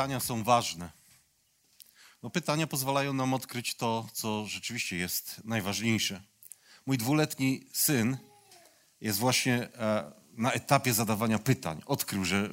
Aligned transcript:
Pytania 0.00 0.20
są 0.20 0.44
ważne. 0.44 0.90
No, 2.22 2.30
pytania 2.30 2.66
pozwalają 2.66 3.12
nam 3.12 3.34
odkryć 3.34 3.74
to, 3.74 4.08
co 4.12 4.46
rzeczywiście 4.46 4.96
jest 4.96 5.40
najważniejsze. 5.44 6.22
Mój 6.86 6.98
dwuletni 6.98 7.66
syn 7.72 8.16
jest 9.00 9.18
właśnie 9.18 9.54
e, 9.54 10.12
na 10.32 10.52
etapie 10.52 10.92
zadawania 10.92 11.38
pytań. 11.38 11.82
Odkrył, 11.86 12.24
że 12.24 12.36
e, 12.36 12.48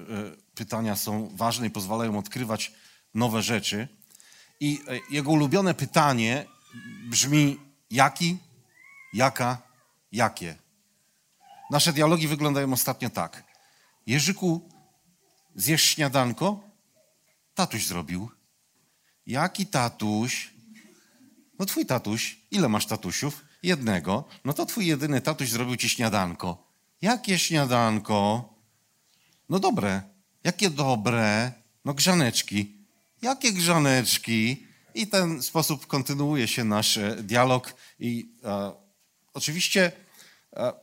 pytania 0.55 0.95
są 0.95 1.31
ważne 1.35 1.67
i 1.67 1.69
pozwalają 1.69 2.17
odkrywać 2.17 2.71
nowe 3.13 3.41
rzeczy. 3.41 3.87
I 4.59 4.79
e, 4.87 4.99
jego 5.09 5.31
ulubione 5.31 5.73
pytanie 5.73 6.45
brzmi: 7.09 7.59
jaki, 7.91 8.37
jaka, 9.13 9.61
jakie. 10.11 10.55
Nasze 11.71 11.93
dialogi 11.93 12.27
wyglądają 12.27 12.73
ostatnio 12.73 13.09
tak. 13.09 13.43
Jerzyku, 14.07 14.69
zjesz 15.55 15.83
śniadanko? 15.83 16.66
Tatuś 17.57 17.85
zrobił. 17.85 18.29
Jaki 19.25 19.65
tatuś? 19.65 20.53
No 21.59 21.65
twój 21.65 21.85
tatuś. 21.85 22.37
Ile 22.51 22.69
masz 22.69 22.85
tatusiów? 22.85 23.45
Jednego. 23.63 24.25
No 24.45 24.53
to 24.53 24.65
twój 24.65 24.85
jedyny 24.87 25.21
tatuś 25.21 25.49
zrobił 25.49 25.75
ci 25.75 25.89
śniadanko. 25.89 26.67
Jakie 27.01 27.39
śniadanko? 27.39 28.49
No 29.49 29.59
dobre. 29.59 30.01
Jakie 30.43 30.69
dobre? 30.69 31.51
No 31.85 31.93
grzaneczki. 31.93 32.85
Jakie 33.21 33.53
grzaneczki? 33.53 34.67
I 34.93 35.07
ten 35.07 35.41
sposób 35.43 35.87
kontynuuje 35.87 36.47
się 36.47 36.63
nasz 36.63 36.97
e, 36.97 37.23
dialog. 37.23 37.73
I 37.99 38.35
e, 38.43 38.71
oczywiście 39.33 39.91
e, 40.53 40.73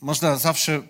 można 0.00 0.36
zawsze 0.36 0.82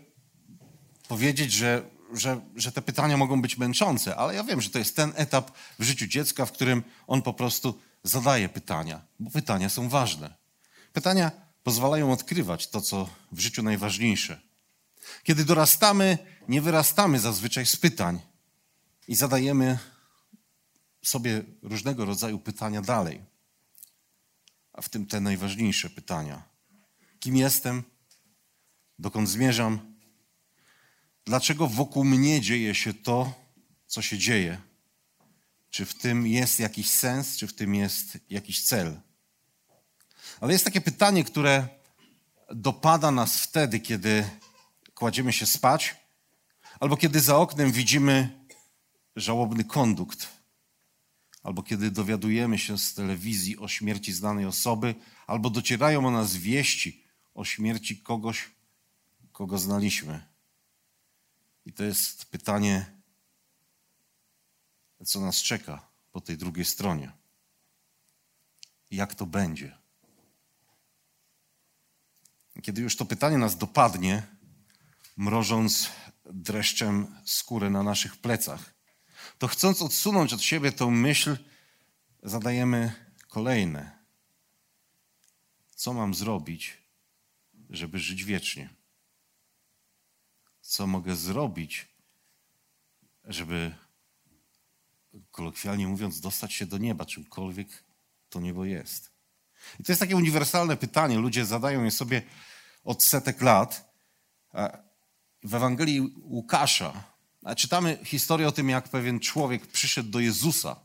powiedzieć, 1.08 1.52
że 1.52 1.91
że, 2.12 2.40
że 2.56 2.72
te 2.72 2.82
pytania 2.82 3.16
mogą 3.16 3.42
być 3.42 3.58
męczące, 3.58 4.16
ale 4.16 4.34
ja 4.34 4.44
wiem, 4.44 4.60
że 4.60 4.70
to 4.70 4.78
jest 4.78 4.96
ten 4.96 5.12
etap 5.16 5.50
w 5.78 5.82
życiu 5.82 6.06
dziecka, 6.06 6.46
w 6.46 6.52
którym 6.52 6.82
on 7.06 7.22
po 7.22 7.34
prostu 7.34 7.80
zadaje 8.04 8.48
pytania, 8.48 9.00
bo 9.20 9.30
pytania 9.30 9.68
są 9.68 9.88
ważne. 9.88 10.34
Pytania 10.92 11.30
pozwalają 11.62 12.12
odkrywać 12.12 12.68
to, 12.68 12.80
co 12.80 13.08
w 13.32 13.40
życiu 13.40 13.62
najważniejsze. 13.62 14.40
Kiedy 15.22 15.44
dorastamy, 15.44 16.18
nie 16.48 16.62
wyrastamy 16.62 17.20
zazwyczaj 17.20 17.66
z 17.66 17.76
pytań 17.76 18.20
i 19.08 19.14
zadajemy 19.14 19.78
sobie 21.02 21.42
różnego 21.62 22.04
rodzaju 22.04 22.38
pytania 22.38 22.82
dalej. 22.82 23.20
A 24.72 24.82
w 24.82 24.88
tym 24.88 25.06
te 25.06 25.20
najważniejsze 25.20 25.90
pytania. 25.90 26.42
Kim 27.20 27.36
jestem? 27.36 27.82
Dokąd 28.98 29.28
zmierzam? 29.28 29.91
Dlaczego 31.24 31.68
wokół 31.68 32.04
mnie 32.04 32.40
dzieje 32.40 32.74
się 32.74 32.94
to, 32.94 33.34
co 33.86 34.02
się 34.02 34.18
dzieje. 34.18 34.60
Czy 35.70 35.84
w 35.84 35.94
tym 35.94 36.26
jest 36.26 36.60
jakiś 36.60 36.90
sens, 36.90 37.36
czy 37.36 37.46
w 37.46 37.54
tym 37.54 37.74
jest 37.74 38.18
jakiś 38.30 38.64
cel. 38.64 39.00
Ale 40.40 40.52
jest 40.52 40.64
takie 40.64 40.80
pytanie, 40.80 41.24
które 41.24 41.68
dopada 42.54 43.10
nas 43.10 43.38
wtedy, 43.38 43.80
kiedy 43.80 44.24
kładziemy 44.94 45.32
się 45.32 45.46
spać, 45.46 45.96
albo 46.80 46.96
kiedy 46.96 47.20
za 47.20 47.36
oknem 47.36 47.72
widzimy 47.72 48.46
żałobny 49.16 49.64
kondukt, 49.64 50.28
albo 51.42 51.62
kiedy 51.62 51.90
dowiadujemy 51.90 52.58
się 52.58 52.78
z 52.78 52.94
telewizji 52.94 53.58
o 53.58 53.68
śmierci 53.68 54.12
znanej 54.12 54.46
osoby, 54.46 54.94
albo 55.26 55.50
docierają 55.50 56.06
o 56.06 56.10
nas 56.10 56.36
wieści 56.36 57.02
o 57.34 57.44
śmierci 57.44 57.98
kogoś, 57.98 58.50
kogo 59.32 59.58
znaliśmy. 59.58 60.31
I 61.66 61.72
to 61.72 61.84
jest 61.84 62.24
pytanie, 62.24 63.02
co 65.04 65.20
nas 65.20 65.42
czeka 65.42 65.88
po 66.12 66.20
tej 66.20 66.36
drugiej 66.36 66.64
stronie. 66.64 67.12
Jak 68.90 69.14
to 69.14 69.26
będzie? 69.26 69.78
Kiedy 72.62 72.82
już 72.82 72.96
to 72.96 73.04
pytanie 73.04 73.38
nas 73.38 73.56
dopadnie, 73.56 74.22
mrożąc 75.16 75.90
dreszczem 76.24 77.16
skórę 77.24 77.70
na 77.70 77.82
naszych 77.82 78.16
plecach, 78.16 78.74
to 79.38 79.48
chcąc 79.48 79.82
odsunąć 79.82 80.32
od 80.32 80.42
siebie 80.42 80.72
tą 80.72 80.90
myśl, 80.90 81.36
zadajemy 82.22 82.92
kolejne. 83.28 83.98
Co 85.74 85.92
mam 85.92 86.14
zrobić, 86.14 86.78
żeby 87.70 87.98
żyć 87.98 88.24
wiecznie? 88.24 88.81
Co 90.72 90.86
mogę 90.86 91.16
zrobić, 91.16 91.88
żeby, 93.24 93.74
kolokwialnie 95.30 95.86
mówiąc, 95.86 96.20
dostać 96.20 96.52
się 96.54 96.66
do 96.66 96.78
nieba, 96.78 97.04
czymkolwiek 97.04 97.84
to 98.28 98.40
niebo 98.40 98.64
jest. 98.64 99.10
I 99.80 99.84
to 99.84 99.92
jest 99.92 100.00
takie 100.00 100.16
uniwersalne 100.16 100.76
pytanie. 100.76 101.18
Ludzie 101.18 101.46
zadają 101.46 101.84
je 101.84 101.90
sobie 101.90 102.22
od 102.84 103.04
setek 103.04 103.42
lat. 103.42 103.94
W 105.42 105.54
Ewangelii 105.54 106.00
Łukasza 106.22 107.04
czytamy 107.56 107.98
historię 108.04 108.48
o 108.48 108.52
tym, 108.52 108.68
jak 108.68 108.88
pewien 108.88 109.20
człowiek 109.20 109.66
przyszedł 109.66 110.10
do 110.10 110.20
Jezusa 110.20 110.80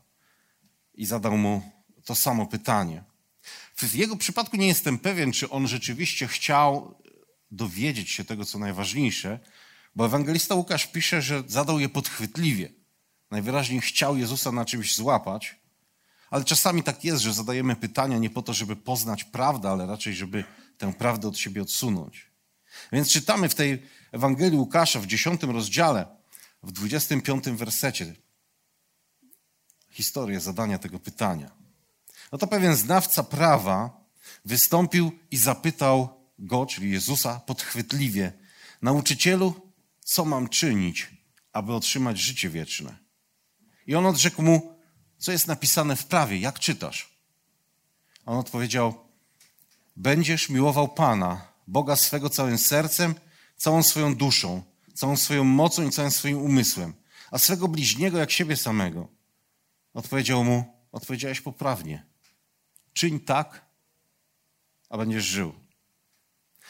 i 0.94 1.06
zadał 1.06 1.38
mu 1.38 1.72
to 2.04 2.14
samo 2.14 2.46
pytanie. 2.46 3.04
W 3.76 3.94
jego 3.94 4.16
przypadku 4.16 4.56
nie 4.56 4.66
jestem 4.66 4.98
pewien, 4.98 5.32
czy 5.32 5.50
on 5.50 5.68
rzeczywiście 5.68 6.26
chciał 6.26 7.02
dowiedzieć 7.50 8.10
się 8.10 8.24
tego, 8.24 8.44
co 8.44 8.58
najważniejsze, 8.58 9.40
bo 9.98 10.06
ewangelista 10.06 10.54
Łukasz 10.54 10.86
pisze, 10.86 11.22
że 11.22 11.42
zadał 11.46 11.80
je 11.80 11.88
podchwytliwie. 11.88 12.72
Najwyraźniej 13.30 13.80
chciał 13.80 14.16
Jezusa 14.16 14.52
na 14.52 14.64
czymś 14.64 14.96
złapać, 14.96 15.56
ale 16.30 16.44
czasami 16.44 16.82
tak 16.82 17.04
jest, 17.04 17.22
że 17.22 17.34
zadajemy 17.34 17.76
pytania 17.76 18.18
nie 18.18 18.30
po 18.30 18.42
to, 18.42 18.54
żeby 18.54 18.76
poznać 18.76 19.24
prawdę, 19.24 19.70
ale 19.70 19.86
raczej, 19.86 20.14
żeby 20.14 20.44
tę 20.78 20.92
prawdę 20.92 21.28
od 21.28 21.38
siebie 21.38 21.62
odsunąć. 21.62 22.30
Więc 22.92 23.12
czytamy 23.12 23.48
w 23.48 23.54
tej 23.54 23.82
Ewangelii 24.12 24.58
Łukasza 24.58 25.00
w 25.00 25.06
10 25.06 25.42
rozdziale, 25.42 26.06
w 26.62 26.72
25 26.72 27.44
wersecie 27.44 28.14
historię 29.90 30.40
zadania 30.40 30.78
tego 30.78 30.98
pytania. 30.98 31.50
No 32.32 32.38
to 32.38 32.46
pewien 32.46 32.76
znawca 32.76 33.22
prawa 33.22 34.04
wystąpił 34.44 35.12
i 35.30 35.36
zapytał 35.36 36.08
go, 36.38 36.66
czyli 36.66 36.90
Jezusa, 36.90 37.40
podchwytliwie: 37.40 38.32
Nauczycielu, 38.82 39.67
co 40.08 40.24
mam 40.24 40.48
czynić, 40.48 41.10
aby 41.52 41.72
otrzymać 41.72 42.18
życie 42.18 42.50
wieczne? 42.50 42.96
I 43.86 43.94
on 43.94 44.06
odrzekł 44.06 44.42
mu, 44.42 44.78
co 45.18 45.32
jest 45.32 45.46
napisane 45.46 45.96
w 45.96 46.06
prawie, 46.06 46.38
jak 46.38 46.58
czytasz? 46.58 47.18
On 48.26 48.38
odpowiedział, 48.38 49.08
będziesz 49.96 50.48
miłował 50.48 50.88
Pana, 50.88 51.52
Boga 51.66 51.96
swego 51.96 52.30
całym 52.30 52.58
sercem, 52.58 53.14
całą 53.56 53.82
swoją 53.82 54.14
duszą, 54.14 54.62
całą 54.94 55.16
swoją 55.16 55.44
mocą 55.44 55.88
i 55.88 55.90
całym 55.90 56.10
swoim 56.10 56.38
umysłem, 56.38 56.94
a 57.30 57.38
swego 57.38 57.68
bliźniego 57.68 58.18
jak 58.18 58.30
siebie 58.30 58.56
samego. 58.56 59.08
Odpowiedział 59.94 60.44
mu, 60.44 60.64
odpowiedziałeś 60.92 61.40
poprawnie. 61.40 62.06
Czyń 62.92 63.20
tak, 63.20 63.66
a 64.90 64.98
będziesz 64.98 65.24
żył. 65.24 65.67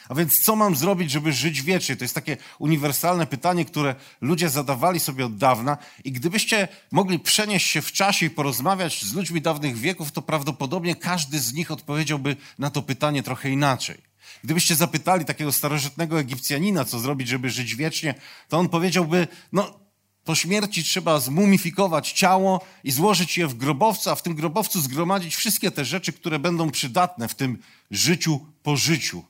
A 0.09 0.15
więc 0.15 0.41
co 0.41 0.57
mam 0.57 0.77
zrobić, 0.77 1.11
żeby 1.11 1.33
żyć 1.33 1.63
wiecznie? 1.63 1.97
To 1.97 2.05
jest 2.05 2.15
takie 2.15 2.37
uniwersalne 2.59 3.27
pytanie, 3.27 3.65
które 3.65 3.95
ludzie 4.21 4.51
zadawali 4.51 5.01
sobie 5.01 5.27
od 5.27 5.37
dawna. 5.37 5.79
I 6.05 6.13
gdybyście 6.13 6.69
mogli 6.91 7.19
przenieść 7.19 7.71
się 7.71 7.83
w 7.83 7.93
czasie 7.93 8.27
i 8.27 8.31
porozmawiać 8.31 9.05
z 9.05 9.15
ludźmi 9.15 9.41
dawnych 9.41 9.77
wieków, 9.77 10.13
to 10.13 10.23
prawdopodobnie 10.23 10.97
każdy 10.97 11.41
z 11.41 11.53
nich 11.53 11.71
odpowiedziałby 11.71 12.37
na 12.59 12.71
to 12.71 12.83
pytanie 12.83 13.23
trochę 13.23 13.51
inaczej. 13.51 14.09
Gdybyście 14.45 14.75
zapytali 14.75 15.25
takiego 15.25 15.53
starożytnego 15.53 16.21
Egipcjanina, 16.21 16.85
co 16.85 16.99
zrobić, 16.99 17.29
żeby 17.29 17.51
żyć 17.51 17.77
wiecznie, 17.77 18.15
to 18.49 18.59
on 18.59 18.69
powiedziałby, 18.69 19.29
no 19.53 19.81
po 20.25 20.35
śmierci 20.35 20.85
trzeba 20.85 21.21
zmumifikować 21.21 22.13
ciało 22.13 22.61
i 22.85 22.91
złożyć 22.91 23.39
je 23.39 23.47
w 23.47 23.55
grobowcu, 23.55 24.11
a 24.11 24.15
w 24.15 24.23
tym 24.23 24.35
grobowcu 24.35 24.81
zgromadzić 24.81 25.37
wszystkie 25.37 25.71
te 25.71 25.85
rzeczy, 25.85 26.13
które 26.13 26.39
będą 26.39 26.71
przydatne 26.71 27.29
w 27.29 27.35
tym 27.35 27.59
życiu 27.91 28.47
po 28.63 28.77
życiu. 28.77 29.25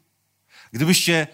Gdybyście 0.73 1.27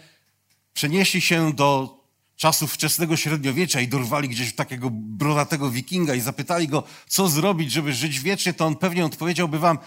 przenieśli 0.74 1.20
się 1.20 1.52
do 1.52 2.00
czasów 2.36 2.72
wczesnego 2.72 3.16
średniowiecza 3.16 3.80
i 3.80 3.88
dorwali 3.88 4.28
gdzieś 4.28 4.54
takiego 4.54 4.90
brodatego 4.92 5.70
wikinga 5.70 6.14
i 6.14 6.20
zapytali 6.20 6.68
go, 6.68 6.82
co 7.08 7.28
zrobić, 7.28 7.72
żeby 7.72 7.92
żyć 7.92 8.20
wiecznie, 8.20 8.52
to 8.52 8.66
on 8.66 8.76
pewnie 8.76 9.04
odpowiedziałby 9.04 9.58
wam, 9.58 9.78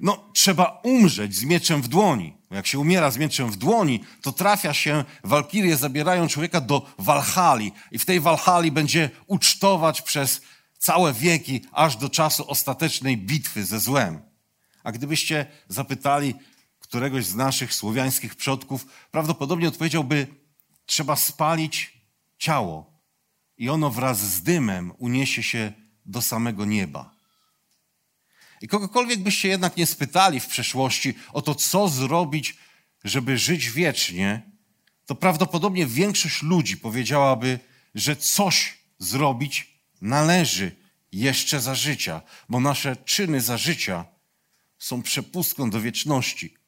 no 0.00 0.30
trzeba 0.32 0.80
umrzeć 0.84 1.34
z 1.34 1.44
mieczem 1.44 1.82
w 1.82 1.88
dłoni. 1.88 2.36
Jak 2.50 2.66
się 2.66 2.78
umiera 2.78 3.10
z 3.10 3.18
mieczem 3.18 3.50
w 3.50 3.56
dłoni, 3.56 4.04
to 4.22 4.32
trafia 4.32 4.74
się, 4.74 5.04
walkirie 5.24 5.76
zabierają 5.76 6.28
człowieka 6.28 6.60
do 6.60 6.86
Walhali 6.98 7.72
i 7.90 7.98
w 7.98 8.04
tej 8.04 8.20
Walhali 8.20 8.72
będzie 8.72 9.10
ucztować 9.26 10.02
przez 10.02 10.40
całe 10.78 11.12
wieki, 11.12 11.64
aż 11.72 11.96
do 11.96 12.08
czasu 12.08 12.50
ostatecznej 12.50 13.16
bitwy 13.16 13.64
ze 13.64 13.80
złem. 13.80 14.20
A 14.84 14.92
gdybyście 14.92 15.46
zapytali 15.68 16.34
któregoś 16.92 17.26
z 17.26 17.34
naszych 17.34 17.74
słowiańskich 17.74 18.34
przodków, 18.34 18.86
prawdopodobnie 19.10 19.68
odpowiedziałby, 19.68 20.26
trzeba 20.86 21.16
spalić 21.16 21.92
ciało 22.38 23.00
i 23.58 23.68
ono 23.68 23.90
wraz 23.90 24.20
z 24.20 24.42
dymem 24.42 24.92
uniesie 24.98 25.42
się 25.42 25.72
do 26.06 26.22
samego 26.22 26.64
nieba. 26.64 27.14
I 28.60 28.68
kogokolwiek 28.68 29.20
byście 29.20 29.48
jednak 29.48 29.76
nie 29.76 29.86
spytali 29.86 30.40
w 30.40 30.46
przeszłości 30.46 31.14
o 31.32 31.42
to, 31.42 31.54
co 31.54 31.88
zrobić, 31.88 32.56
żeby 33.04 33.38
żyć 33.38 33.70
wiecznie, 33.70 34.42
to 35.06 35.14
prawdopodobnie 35.14 35.86
większość 35.86 36.42
ludzi 36.42 36.76
powiedziałaby, 36.76 37.58
że 37.94 38.16
coś 38.16 38.78
zrobić 38.98 39.78
należy 40.00 40.76
jeszcze 41.12 41.60
za 41.60 41.74
życia, 41.74 42.22
bo 42.48 42.60
nasze 42.60 42.96
czyny 42.96 43.40
za 43.40 43.56
życia 43.56 44.04
są 44.78 45.02
przepustką 45.02 45.70
do 45.70 45.80
wieczności. 45.80 46.61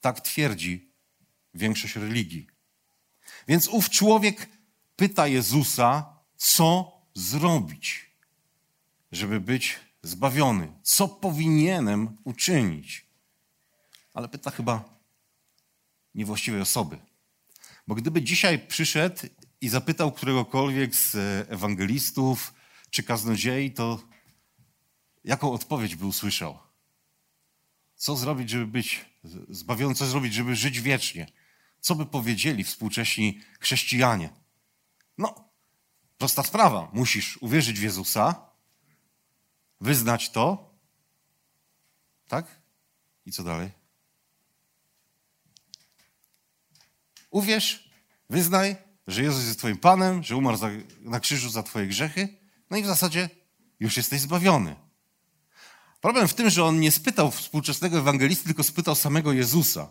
Tak 0.00 0.20
twierdzi 0.20 0.92
większość 1.54 1.96
religii. 1.96 2.46
Więc 3.48 3.68
ów 3.68 3.90
człowiek 3.90 4.48
pyta 4.96 5.26
Jezusa, 5.26 6.18
co 6.36 6.92
zrobić, 7.14 8.10
żeby 9.12 9.40
być 9.40 9.78
zbawiony. 10.02 10.72
Co 10.82 11.08
powinienem 11.08 12.16
uczynić? 12.24 13.06
Ale 14.14 14.28
pyta 14.28 14.50
chyba 14.50 14.84
niewłaściwej 16.14 16.60
osoby. 16.60 16.98
Bo 17.86 17.94
gdyby 17.94 18.22
dzisiaj 18.22 18.58
przyszedł 18.58 19.16
i 19.60 19.68
zapytał 19.68 20.12
któregokolwiek 20.12 20.94
z 20.94 21.14
ewangelistów 21.50 22.54
czy 22.90 23.02
kaznodziei, 23.02 23.70
to 23.70 24.00
jaką 25.24 25.52
odpowiedź 25.52 25.96
by 25.96 26.06
usłyszał? 26.06 26.67
Co 27.98 28.16
zrobić, 28.16 28.50
żeby 28.50 28.66
być 28.66 29.04
zbawiony? 29.48 29.94
Co 29.94 30.06
zrobić, 30.06 30.34
żeby 30.34 30.56
żyć 30.56 30.80
wiecznie? 30.80 31.26
Co 31.80 31.94
by 31.94 32.06
powiedzieli 32.06 32.64
współcześni 32.64 33.40
chrześcijanie? 33.60 34.30
No, 35.18 35.48
prosta 36.18 36.42
sprawa. 36.42 36.90
Musisz 36.92 37.36
uwierzyć 37.36 37.80
w 37.80 37.82
Jezusa, 37.82 38.50
wyznać 39.80 40.30
to, 40.30 40.74
tak? 42.28 42.60
I 43.26 43.32
co 43.32 43.44
dalej? 43.44 43.70
Uwierz, 47.30 47.90
wyznaj, 48.30 48.76
że 49.06 49.22
Jezus 49.22 49.44
jest 49.44 49.58
Twoim 49.58 49.78
Panem, 49.78 50.22
że 50.22 50.36
umarł 50.36 50.56
za, 50.56 50.70
na 51.00 51.20
krzyżu 51.20 51.50
za 51.50 51.62
Twoje 51.62 51.86
grzechy, 51.86 52.28
no 52.70 52.76
i 52.76 52.82
w 52.82 52.86
zasadzie 52.86 53.30
już 53.80 53.96
jesteś 53.96 54.20
zbawiony. 54.20 54.87
Problem 56.00 56.28
w 56.28 56.34
tym, 56.34 56.50
że 56.50 56.64
on 56.64 56.80
nie 56.80 56.90
spytał 56.90 57.30
współczesnego 57.30 57.98
ewangelisty, 57.98 58.44
tylko 58.44 58.62
spytał 58.62 58.94
samego 58.94 59.32
Jezusa. 59.32 59.90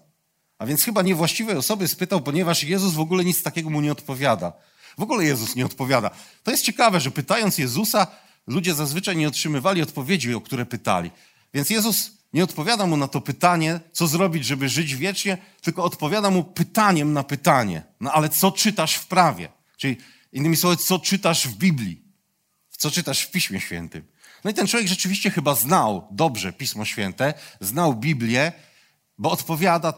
A 0.57 0.65
więc 0.65 0.83
chyba 0.83 1.01
niewłaściwej 1.01 1.57
osoby 1.57 1.87
spytał, 1.87 2.21
ponieważ 2.21 2.63
Jezus 2.63 2.93
w 2.93 2.99
ogóle 2.99 3.25
nic 3.25 3.43
takiego 3.43 3.69
mu 3.69 3.81
nie 3.81 3.91
odpowiada. 3.91 4.53
W 4.97 5.01
ogóle 5.01 5.25
Jezus 5.25 5.55
nie 5.55 5.65
odpowiada. 5.65 6.09
To 6.43 6.51
jest 6.51 6.63
ciekawe, 6.63 6.99
że 6.99 7.11
pytając 7.11 7.57
Jezusa, 7.57 8.07
ludzie 8.47 8.73
zazwyczaj 8.73 9.17
nie 9.17 9.27
otrzymywali 9.27 9.81
odpowiedzi, 9.81 10.33
o 10.33 10.41
które 10.41 10.65
pytali. 10.65 11.11
Więc 11.53 11.69
Jezus 11.69 12.11
nie 12.33 12.43
odpowiada 12.43 12.85
mu 12.85 12.97
na 12.97 13.07
to 13.07 13.21
pytanie, 13.21 13.79
co 13.91 14.07
zrobić, 14.07 14.45
żeby 14.45 14.69
żyć 14.69 14.95
wiecznie, 14.95 15.37
tylko 15.61 15.83
odpowiada 15.83 16.29
mu 16.29 16.43
pytaniem 16.43 17.13
na 17.13 17.23
pytanie. 17.23 17.83
No 18.01 18.11
ale 18.11 18.29
co 18.29 18.51
czytasz 18.51 18.95
w 18.95 19.07
prawie? 19.07 19.49
Czyli 19.77 19.97
innymi 20.33 20.57
słowy, 20.57 20.77
co 20.77 20.99
czytasz 20.99 21.47
w 21.47 21.57
Biblii? 21.57 22.03
Co 22.69 22.91
czytasz 22.91 23.21
w 23.21 23.31
Piśmie 23.31 23.59
Świętym? 23.59 24.03
No 24.43 24.51
i 24.51 24.53
ten 24.53 24.67
człowiek 24.67 24.87
rzeczywiście 24.87 25.31
chyba 25.31 25.55
znał 25.55 26.07
dobrze 26.11 26.53
Pismo 26.53 26.85
Święte, 26.85 27.33
znał 27.61 27.95
Biblię, 27.95 28.51
bo 29.17 29.31
odpowiada 29.31 29.93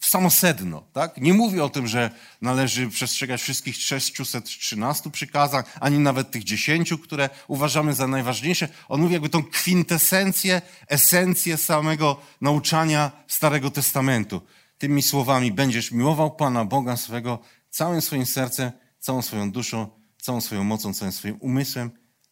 w 0.00 0.06
samo 0.06 0.30
sedno. 0.30 0.82
Tak? 0.92 1.18
Nie 1.18 1.34
mówi 1.34 1.60
o 1.60 1.68
tym, 1.68 1.86
że 1.86 2.10
należy 2.42 2.88
przestrzegać 2.88 3.42
wszystkich 3.42 3.76
613 3.76 5.10
przykazań, 5.10 5.62
ani 5.80 5.98
nawet 5.98 6.30
tych 6.30 6.44
10, 6.44 6.94
które 7.02 7.30
uważamy 7.48 7.94
za 7.94 8.06
najważniejsze. 8.06 8.68
On 8.88 9.00
mówi 9.00 9.12
jakby 9.12 9.28
tą 9.28 9.44
kwintesencję, 9.44 10.62
esencję 10.88 11.56
samego 11.56 12.20
nauczania 12.40 13.10
Starego 13.28 13.70
Testamentu. 13.70 14.40
Tymi 14.78 15.02
słowami 15.02 15.52
będziesz 15.52 15.92
miłował 15.92 16.36
Pana 16.36 16.64
Boga 16.64 16.96
swego 16.96 17.38
całym 17.70 18.00
swoim 18.00 18.26
sercem, 18.26 18.72
całą 18.98 19.22
swoją 19.22 19.50
duszą, 19.50 19.88
całą 20.22 20.40
swoją 20.40 20.64
mocą, 20.64 20.94
całym 20.94 21.12
swoim 21.12 21.36
umysłem, 21.40 21.90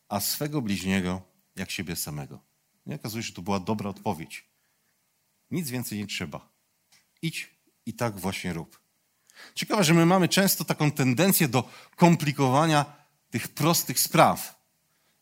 a 0.08 0.20
swego 0.20 0.62
bliźniego 0.62 1.33
jak 1.56 1.70
siebie 1.70 1.96
samego. 1.96 2.40
I 2.86 2.94
okazuje 2.94 3.22
się, 3.22 3.28
że 3.28 3.34
to 3.34 3.42
była 3.42 3.60
dobra 3.60 3.90
odpowiedź. 3.90 4.44
Nic 5.50 5.70
więcej 5.70 5.98
nie 5.98 6.06
trzeba. 6.06 6.48
Idź 7.22 7.50
i 7.86 7.94
tak 7.94 8.20
właśnie 8.20 8.52
rób. 8.52 8.80
Ciekawe, 9.54 9.84
że 9.84 9.94
my 9.94 10.06
mamy 10.06 10.28
często 10.28 10.64
taką 10.64 10.90
tendencję 10.90 11.48
do 11.48 11.68
komplikowania 11.96 12.84
tych 13.30 13.48
prostych 13.48 14.00
spraw, 14.00 14.64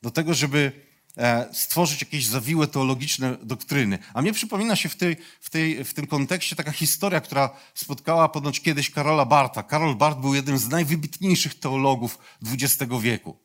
do 0.02 0.10
tego, 0.10 0.34
żeby 0.34 0.72
e, 1.16 1.48
stworzyć 1.54 2.00
jakieś 2.00 2.26
zawiłe 2.26 2.66
teologiczne 2.66 3.36
doktryny. 3.42 3.98
A 4.14 4.22
mnie 4.22 4.32
przypomina 4.32 4.76
się 4.76 4.88
w, 4.88 4.96
tej, 4.96 5.16
w, 5.40 5.50
tej, 5.50 5.84
w 5.84 5.94
tym 5.94 6.06
kontekście 6.06 6.56
taka 6.56 6.72
historia, 6.72 7.20
która 7.20 7.56
spotkała 7.74 8.28
ponoć 8.28 8.60
kiedyś 8.60 8.90
Karola 8.90 9.24
Barta. 9.24 9.62
Karol 9.62 9.96
Bart 9.96 10.18
był 10.18 10.34
jednym 10.34 10.58
z 10.58 10.68
najwybitniejszych 10.68 11.58
teologów 11.58 12.18
XX 12.46 12.92
wieku. 13.00 13.38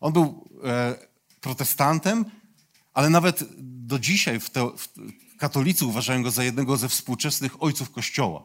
On 0.00 0.12
był 0.12 0.48
e, 0.64 1.07
protestantem, 1.40 2.24
ale 2.94 3.10
nawet 3.10 3.44
do 3.58 3.98
dzisiaj 3.98 4.40
w, 4.40 4.50
te, 4.50 4.70
w 4.76 5.36
katolicy 5.38 5.86
uważają 5.86 6.22
go 6.22 6.30
za 6.30 6.44
jednego 6.44 6.76
ze 6.76 6.88
współczesnych 6.88 7.62
ojców 7.62 7.90
Kościoła. 7.90 8.44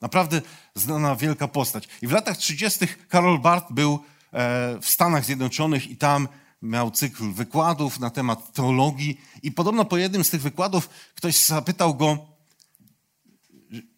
Naprawdę 0.00 0.42
znana 0.74 1.16
wielka 1.16 1.48
postać. 1.48 1.88
I 2.02 2.06
w 2.06 2.12
latach 2.12 2.36
30. 2.36 2.86
Karol 3.08 3.38
Barth 3.38 3.72
był 3.72 3.94
e, 4.32 4.78
w 4.80 4.88
Stanach 4.88 5.24
Zjednoczonych 5.24 5.90
i 5.90 5.96
tam 5.96 6.28
miał 6.62 6.90
cykl 6.90 7.32
wykładów 7.32 8.00
na 8.00 8.10
temat 8.10 8.52
teologii. 8.52 9.20
I 9.42 9.52
podobno 9.52 9.84
po 9.84 9.96
jednym 9.96 10.24
z 10.24 10.30
tych 10.30 10.42
wykładów 10.42 10.88
ktoś 11.14 11.36
zapytał 11.44 11.94
go, 11.94 12.26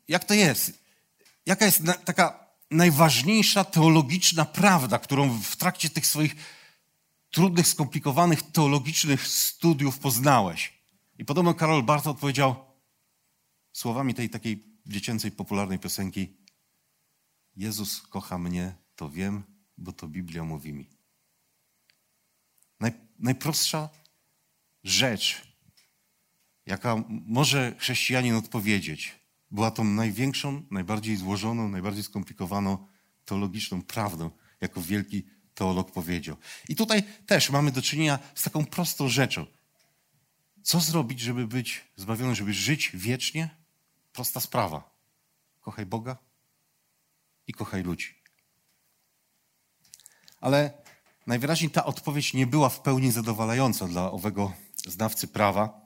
jak 0.09 0.25
to 0.25 0.35
jest? 0.35 0.73
Jaka 1.47 1.65
jest 1.65 1.83
taka 2.05 2.49
najważniejsza 2.71 3.65
teologiczna 3.65 4.45
prawda, 4.45 4.99
którą 4.99 5.41
w 5.43 5.57
trakcie 5.57 5.91
tych 5.91 6.07
swoich 6.07 6.37
trudnych, 7.31 7.69
skomplikowanych 7.69 8.43
teologicznych 8.43 9.27
studiów 9.27 9.99
poznałeś? 9.99 10.79
I 11.19 11.25
podobno 11.25 11.55
Karol 11.55 11.83
Barth 11.83 12.07
odpowiedział 12.07 12.57
słowami 13.73 14.15
tej 14.15 14.31
takiej 14.31 14.65
dziecięcej, 14.87 15.31
popularnej 15.31 15.79
piosenki 15.79 16.37
Jezus 17.57 18.03
kocha 18.03 18.39
mnie, 18.39 18.75
to 18.97 19.11
wiem, 19.11 19.43
bo 19.79 19.93
to 19.93 20.09
Biblia 20.09 20.45
mówi 20.45 20.73
mi. 20.73 20.89
Naj, 22.81 22.93
najprostsza 23.19 23.89
rzecz, 24.85 25.43
jaka 26.67 27.05
może 27.09 27.75
chrześcijanin 27.79 28.35
odpowiedzieć, 28.35 29.19
była 29.51 29.71
tą 29.71 29.85
największą, 29.85 30.63
najbardziej 30.71 31.17
złożoną, 31.17 31.69
najbardziej 31.69 32.03
skomplikowaną 32.03 32.87
teologiczną 33.25 33.83
prawdą, 33.83 34.31
jako 34.61 34.83
wielki 34.83 35.27
teolog 35.59 35.93
powiedział. 35.93 36.37
I 36.69 36.77
tutaj 36.77 37.03
też 37.27 37.51
mamy 37.51 37.73
do 37.73 37.83
czynienia 37.83 38.19
z 38.35 38.43
taką 38.43 38.65
prostą 38.65 39.09
rzeczą. 39.09 39.47
Co 40.63 40.81
zrobić, 40.81 41.21
żeby 41.21 41.47
być 41.47 41.85
zbawiony, 41.97 42.35
żeby 42.35 42.55
żyć 42.55 42.91
wiecznie? 42.95 43.51
Prosta 44.13 44.41
sprawa. 44.41 44.91
Kochaj 45.61 45.87
Boga 45.87 46.17
i 47.47 47.53
kochaj 47.53 47.83
ludzi. 47.83 48.15
Ale 50.41 50.73
najwyraźniej 51.27 51.71
ta 51.71 51.85
odpowiedź 51.85 52.35
nie 52.35 52.47
była 52.47 52.69
w 52.69 52.81
pełni 52.81 53.11
zadowalająca 53.11 53.89
dla 53.89 54.11
owego 54.11 54.53
znawcy 54.87 55.29
prawa. 55.29 55.81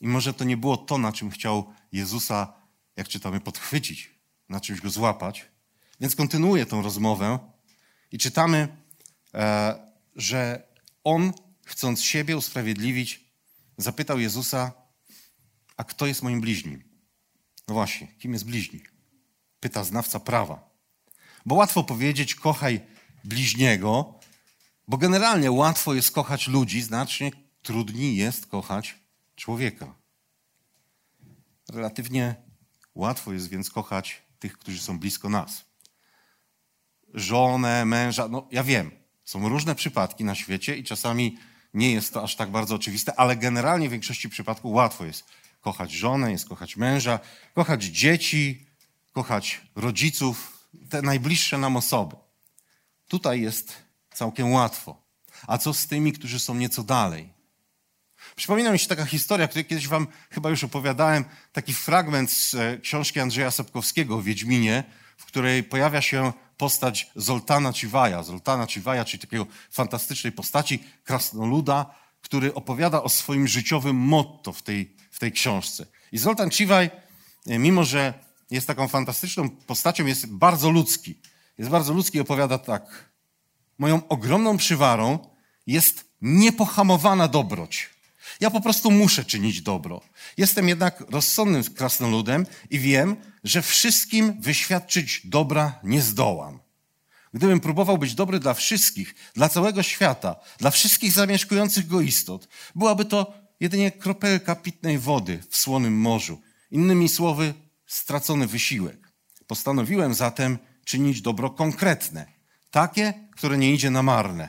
I 0.00 0.06
może 0.08 0.34
to 0.34 0.44
nie 0.44 0.56
było 0.56 0.76
to, 0.76 0.98
na 0.98 1.12
czym 1.12 1.30
chciał 1.30 1.72
Jezusa, 1.92 2.52
jak 2.96 3.08
czytamy, 3.08 3.40
podchwycić, 3.40 4.10
na 4.48 4.60
czymś 4.60 4.80
go 4.80 4.90
złapać. 4.90 5.48
Więc 6.00 6.16
kontynuuję 6.16 6.66
tą 6.66 6.82
rozmowę 6.82 7.38
i 8.12 8.18
czytamy, 8.18 8.81
że 10.16 10.68
on, 11.04 11.32
chcąc 11.66 12.02
siebie 12.02 12.36
usprawiedliwić, 12.36 13.24
zapytał 13.76 14.20
Jezusa, 14.20 14.72
a 15.76 15.84
kto 15.84 16.06
jest 16.06 16.22
moim 16.22 16.40
bliźnim? 16.40 16.84
No 17.68 17.74
właśnie, 17.74 18.06
kim 18.06 18.32
jest 18.32 18.44
bliźni? 18.44 18.80
Pyta 19.60 19.84
znawca 19.84 20.20
prawa. 20.20 20.70
Bo 21.46 21.54
łatwo 21.54 21.84
powiedzieć, 21.84 22.34
kochaj 22.34 22.80
bliźniego, 23.24 24.20
bo 24.88 24.96
generalnie 24.96 25.50
łatwo 25.50 25.94
jest 25.94 26.10
kochać 26.10 26.48
ludzi, 26.48 26.82
znacznie 26.82 27.30
trudniej 27.62 28.16
jest 28.16 28.46
kochać 28.46 28.98
człowieka. 29.36 29.94
Relatywnie 31.68 32.34
łatwo 32.94 33.32
jest 33.32 33.48
więc 33.48 33.70
kochać 33.70 34.22
tych, 34.38 34.58
którzy 34.58 34.80
są 34.80 34.98
blisko 34.98 35.28
nas. 35.28 35.64
Żonę, 37.14 37.84
męża, 37.84 38.28
no 38.28 38.48
ja 38.50 38.64
wiem, 38.64 38.90
są 39.24 39.48
różne 39.48 39.74
przypadki 39.74 40.24
na 40.24 40.34
świecie 40.34 40.76
i 40.76 40.84
czasami 40.84 41.38
nie 41.74 41.92
jest 41.92 42.14
to 42.14 42.22
aż 42.22 42.36
tak 42.36 42.50
bardzo 42.50 42.74
oczywiste, 42.74 43.20
ale 43.20 43.36
generalnie 43.36 43.88
w 43.88 43.92
większości 43.92 44.28
przypadków 44.28 44.74
łatwo 44.74 45.04
jest 45.04 45.24
kochać 45.60 45.92
żonę, 45.92 46.32
jest 46.32 46.48
kochać 46.48 46.76
męża, 46.76 47.18
kochać 47.54 47.84
dzieci, 47.84 48.66
kochać 49.12 49.60
rodziców, 49.74 50.66
te 50.90 51.02
najbliższe 51.02 51.58
nam 51.58 51.76
osoby. 51.76 52.16
Tutaj 53.08 53.40
jest 53.40 53.82
całkiem 54.14 54.52
łatwo. 54.52 55.02
A 55.46 55.58
co 55.58 55.74
z 55.74 55.86
tymi, 55.86 56.12
którzy 56.12 56.40
są 56.40 56.54
nieco 56.54 56.82
dalej? 56.82 57.32
Przypomina 58.36 58.72
mi 58.72 58.78
się 58.78 58.88
taka 58.88 59.04
historia, 59.04 59.48
której 59.48 59.64
kiedyś 59.64 59.88
wam 59.88 60.06
chyba 60.30 60.50
już 60.50 60.64
opowiadałem, 60.64 61.24
taki 61.52 61.74
fragment 61.74 62.30
z 62.30 62.54
e, 62.54 62.78
książki 62.78 63.20
Andrzeja 63.20 63.50
Sapkowskiego 63.50 64.16
o 64.16 64.22
Wiedźminie, 64.22 64.84
w 65.22 65.24
której 65.24 65.64
pojawia 65.64 66.02
się 66.02 66.32
postać 66.56 67.10
Zoltana 67.16 67.72
Ciwaja. 67.72 68.22
Zoltana 68.22 68.66
Ciwaja, 68.66 69.04
czyli 69.04 69.20
takiego 69.20 69.46
fantastycznej 69.70 70.32
postaci, 70.32 70.84
krasnoluda, 71.04 71.94
który 72.22 72.54
opowiada 72.54 73.02
o 73.02 73.08
swoim 73.08 73.48
życiowym 73.48 73.96
motto 73.96 74.52
w 74.52 74.62
tej, 74.62 74.96
w 75.10 75.18
tej 75.18 75.32
książce. 75.32 75.86
I 76.12 76.18
Zoltan 76.18 76.50
Ciwaj, 76.50 76.90
e, 77.46 77.58
mimo 77.58 77.84
że 77.84 78.14
jest 78.50 78.66
taką 78.66 78.88
fantastyczną 78.88 79.50
postacią, 79.50 80.06
jest 80.06 80.26
bardzo 80.26 80.70
ludzki. 80.70 81.14
Jest 81.58 81.70
bardzo 81.70 81.92
ludzki 81.92 82.18
i 82.18 82.20
opowiada 82.20 82.58
tak. 82.58 83.10
Moją 83.78 84.08
ogromną 84.08 84.56
przywarą 84.56 85.18
jest 85.66 86.04
niepohamowana 86.22 87.28
dobroć. 87.28 87.90
Ja 88.40 88.50
po 88.50 88.60
prostu 88.60 88.90
muszę 88.90 89.24
czynić 89.24 89.62
dobro. 89.62 90.00
Jestem 90.36 90.68
jednak 90.68 91.04
rozsądnym 91.10 91.64
krasnoludem 91.64 92.46
i 92.70 92.78
wiem, 92.78 93.16
że 93.44 93.62
wszystkim 93.62 94.40
wyświadczyć 94.40 95.20
dobra 95.24 95.80
nie 95.82 96.02
zdołam. 96.02 96.58
Gdybym 97.34 97.60
próbował 97.60 97.98
być 97.98 98.14
dobry 98.14 98.40
dla 98.40 98.54
wszystkich, 98.54 99.14
dla 99.34 99.48
całego 99.48 99.82
świata, 99.82 100.36
dla 100.58 100.70
wszystkich 100.70 101.12
zamieszkujących 101.12 101.86
go 101.86 102.00
istot, 102.00 102.48
byłaby 102.74 103.04
to 103.04 103.34
jedynie 103.60 103.90
kropelka 103.90 104.56
pitnej 104.56 104.98
wody 104.98 105.42
w 105.50 105.56
słonym 105.56 106.00
morzu. 106.00 106.40
Innymi 106.70 107.08
słowy, 107.08 107.54
stracony 107.86 108.46
wysiłek. 108.46 109.12
Postanowiłem 109.46 110.14
zatem 110.14 110.58
czynić 110.84 111.22
dobro 111.22 111.50
konkretne, 111.50 112.26
takie, 112.70 113.14
które 113.36 113.58
nie 113.58 113.72
idzie 113.72 113.90
na 113.90 114.02
marne. 114.02 114.48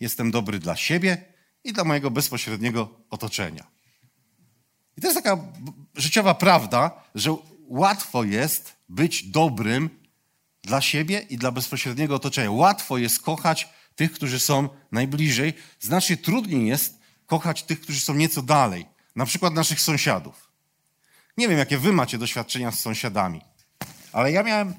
Jestem 0.00 0.30
dobry 0.30 0.58
dla 0.58 0.76
siebie 0.76 1.35
i 1.66 1.72
dla 1.72 1.84
mojego 1.84 2.10
bezpośredniego 2.10 3.00
otoczenia. 3.10 3.66
I 4.96 5.00
to 5.00 5.06
jest 5.06 5.16
taka 5.16 5.38
życiowa 5.94 6.34
prawda, 6.34 6.90
że 7.14 7.36
łatwo 7.68 8.24
jest 8.24 8.76
być 8.88 9.22
dobrym 9.30 9.90
dla 10.62 10.80
siebie 10.80 11.18
i 11.30 11.38
dla 11.38 11.50
bezpośredniego 11.50 12.14
otoczenia. 12.14 12.50
Łatwo 12.50 12.98
jest 12.98 13.22
kochać 13.22 13.68
tych, 13.96 14.12
którzy 14.12 14.38
są 14.38 14.68
najbliżej. 14.92 15.54
Znacznie 15.80 16.16
trudniej 16.16 16.66
jest 16.66 16.98
kochać 17.26 17.62
tych, 17.62 17.80
którzy 17.80 18.00
są 18.00 18.14
nieco 18.14 18.42
dalej. 18.42 18.86
Na 19.16 19.26
przykład 19.26 19.54
naszych 19.54 19.80
sąsiadów. 19.80 20.48
Nie 21.36 21.48
wiem, 21.48 21.58
jakie 21.58 21.78
wy 21.78 21.92
macie 21.92 22.18
doświadczenia 22.18 22.72
z 22.72 22.80
sąsiadami, 22.80 23.40
ale 24.12 24.32
ja 24.32 24.42
miałem 24.42 24.74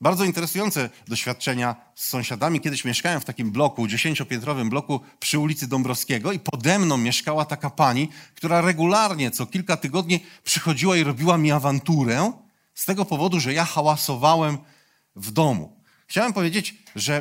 bardzo 0.00 0.24
interesujące 0.24 0.90
doświadczenia 1.08 1.76
z 1.94 2.08
sąsiadami. 2.08 2.60
Kiedyś 2.60 2.84
mieszkałem 2.84 3.20
w 3.20 3.24
takim 3.24 3.50
bloku, 3.50 3.86
dziesięciopiętrowym 3.86 4.70
bloku 4.70 5.00
przy 5.20 5.38
ulicy 5.38 5.66
Dąbrowskiego 5.66 6.32
i 6.32 6.38
pode 6.38 6.78
mną 6.78 6.96
mieszkała 6.96 7.44
taka 7.44 7.70
pani, 7.70 8.08
która 8.34 8.60
regularnie 8.60 9.30
co 9.30 9.46
kilka 9.46 9.76
tygodni 9.76 10.20
przychodziła 10.44 10.96
i 10.96 11.04
robiła 11.04 11.38
mi 11.38 11.52
awanturę 11.52 12.32
z 12.74 12.84
tego 12.84 13.04
powodu, 13.04 13.40
że 13.40 13.54
ja 13.54 13.64
hałasowałem 13.64 14.58
w 15.16 15.30
domu. 15.30 15.76
Chciałem 16.06 16.32
powiedzieć, 16.32 16.74
że 16.96 17.16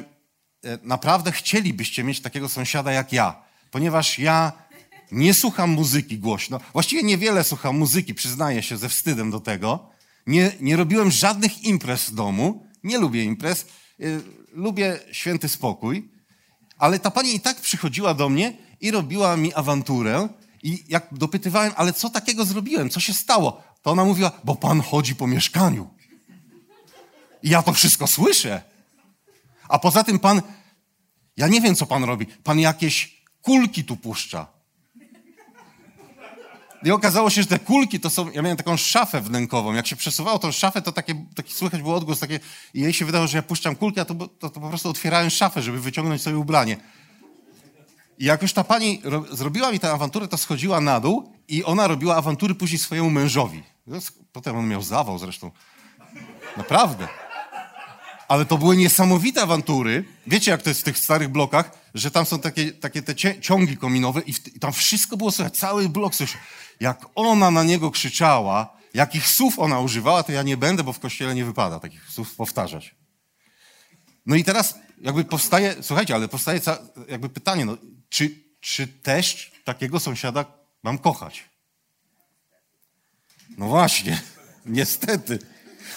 e, 0.63 0.77
naprawdę 0.83 1.31
chcielibyście 1.31 2.03
mieć 2.03 2.21
takiego 2.21 2.49
sąsiada 2.49 2.91
jak 2.91 3.13
ja, 3.13 3.41
ponieważ 3.71 4.19
ja 4.19 4.51
nie 5.11 5.33
słucham 5.33 5.69
muzyki 5.69 6.17
głośno. 6.17 6.59
Właściwie 6.73 7.03
niewiele 7.03 7.43
słucham 7.43 7.77
muzyki, 7.77 8.13
przyznaję 8.13 8.63
się 8.63 8.77
ze 8.77 8.89
wstydem 8.89 9.31
do 9.31 9.39
tego. 9.39 9.89
Nie, 10.27 10.51
nie 10.59 10.75
robiłem 10.75 11.11
żadnych 11.11 11.63
imprez 11.63 12.09
w 12.09 12.15
domu, 12.15 12.66
nie 12.83 12.97
lubię 12.97 13.23
imprez, 13.23 13.65
y, 13.99 14.21
lubię 14.51 14.99
święty 15.11 15.49
spokój, 15.49 16.11
ale 16.77 16.99
ta 16.99 17.11
pani 17.11 17.35
i 17.35 17.39
tak 17.39 17.61
przychodziła 17.61 18.13
do 18.13 18.29
mnie 18.29 18.57
i 18.81 18.91
robiła 18.91 19.37
mi 19.37 19.53
awanturę. 19.53 20.29
I 20.63 20.83
jak 20.87 21.07
dopytywałem, 21.11 21.73
ale 21.75 21.93
co 21.93 22.09
takiego 22.09 22.45
zrobiłem, 22.45 22.89
co 22.89 22.99
się 22.99 23.13
stało, 23.13 23.63
to 23.81 23.91
ona 23.91 24.05
mówiła, 24.05 24.31
bo 24.43 24.55
pan 24.55 24.81
chodzi 24.81 25.15
po 25.15 25.27
mieszkaniu. 25.27 25.89
I 27.43 27.49
ja 27.49 27.63
to 27.63 27.73
wszystko 27.73 28.07
słyszę. 28.07 28.61
A 29.69 29.79
poza 29.79 30.03
tym 30.03 30.19
pan, 30.19 30.41
ja 31.37 31.47
nie 31.47 31.61
wiem, 31.61 31.75
co 31.75 31.85
pan 31.85 32.03
robi. 32.03 32.25
Pan 32.25 32.59
jakieś 32.59 33.23
kulki 33.41 33.83
tu 33.83 33.97
puszcza. 33.97 34.56
I 36.83 36.91
okazało 36.91 37.29
się, 37.29 37.41
że 37.41 37.47
te 37.47 37.59
kulki 37.59 37.99
to 37.99 38.09
są. 38.09 38.31
Ja 38.31 38.41
miałem 38.41 38.57
taką 38.57 38.77
szafę 38.77 39.21
wnękową. 39.21 39.73
Jak 39.73 39.87
się 39.87 39.95
przesuwało 39.95 40.39
tą 40.39 40.51
szafę, 40.51 40.81
to 40.81 40.91
takie, 40.91 41.25
taki 41.35 41.53
słychać 41.53 41.81
był 41.81 41.93
odgłos 41.93 42.19
takie. 42.19 42.39
I 42.73 42.81
jej 42.81 42.93
się 42.93 43.05
wydało, 43.05 43.27
że 43.27 43.37
ja 43.37 43.41
puszczam 43.41 43.75
kulki, 43.75 43.99
a 43.99 44.05
to, 44.05 44.15
to, 44.15 44.49
to 44.49 44.59
po 44.59 44.69
prostu 44.69 44.89
otwierałem 44.89 45.29
szafę, 45.29 45.61
żeby 45.61 45.81
wyciągnąć 45.81 46.21
sobie 46.21 46.37
ubranie. 46.37 46.77
I 48.19 48.25
jak 48.25 48.41
już 48.41 48.53
ta 48.53 48.63
pani 48.63 49.01
ro, 49.03 49.25
zrobiła 49.31 49.71
mi 49.71 49.79
tę 49.79 49.91
awanturę, 49.91 50.27
to 50.27 50.37
schodziła 50.37 50.81
na 50.81 50.99
dół 50.99 51.33
i 51.47 51.63
ona 51.63 51.87
robiła 51.87 52.15
awantury 52.15 52.55
później 52.55 52.79
swojemu 52.79 53.09
mężowi. 53.09 53.63
Potem 54.31 54.57
on 54.57 54.67
miał 54.67 54.81
zawał 54.81 55.17
zresztą. 55.17 55.51
Naprawdę. 56.57 57.07
Ale 58.27 58.45
to 58.45 58.57
były 58.57 58.77
niesamowite 58.77 59.41
awantury. 59.41 60.05
Wiecie, 60.27 60.51
jak 60.51 60.61
to 60.61 60.69
jest 60.69 60.81
w 60.81 60.83
tych 60.83 60.97
starych 60.97 61.29
blokach, 61.29 61.71
że 61.93 62.11
tam 62.11 62.25
są 62.25 62.39
takie, 62.39 62.71
takie 62.71 63.01
te 63.01 63.15
ciągi 63.41 63.77
kominowe 63.77 64.21
i, 64.21 64.33
w, 64.33 64.55
i 64.55 64.59
tam 64.59 64.73
wszystko 64.73 65.17
było 65.17 65.31
słychać, 65.31 65.57
cały 65.57 65.89
blok 65.89 66.15
słyszał. 66.15 66.41
Jak 66.79 67.05
ona 67.15 67.51
na 67.51 67.63
niego 67.63 67.91
krzyczała, 67.91 68.77
jakich 68.93 69.27
słów 69.27 69.59
ona 69.59 69.79
używała, 69.79 70.23
to 70.23 70.31
ja 70.31 70.43
nie 70.43 70.57
będę, 70.57 70.83
bo 70.83 70.93
w 70.93 70.99
kościele 70.99 71.35
nie 71.35 71.45
wypada 71.45 71.79
takich 71.79 72.11
słów 72.11 72.35
powtarzać. 72.35 72.95
No 74.25 74.35
i 74.35 74.43
teraz 74.43 74.79
jakby 75.01 75.23
powstaje, 75.23 75.75
słuchajcie, 75.81 76.15
ale 76.15 76.27
powstaje 76.27 76.61
jakby 77.09 77.29
pytanie, 77.29 77.65
no, 77.65 77.77
czy, 78.09 78.43
czy 78.59 78.87
też 78.87 79.51
takiego 79.63 79.99
sąsiada 79.99 80.45
mam 80.83 80.97
kochać? 80.97 81.43
No 83.57 83.67
właśnie, 83.67 84.21
niestety. 84.65 85.39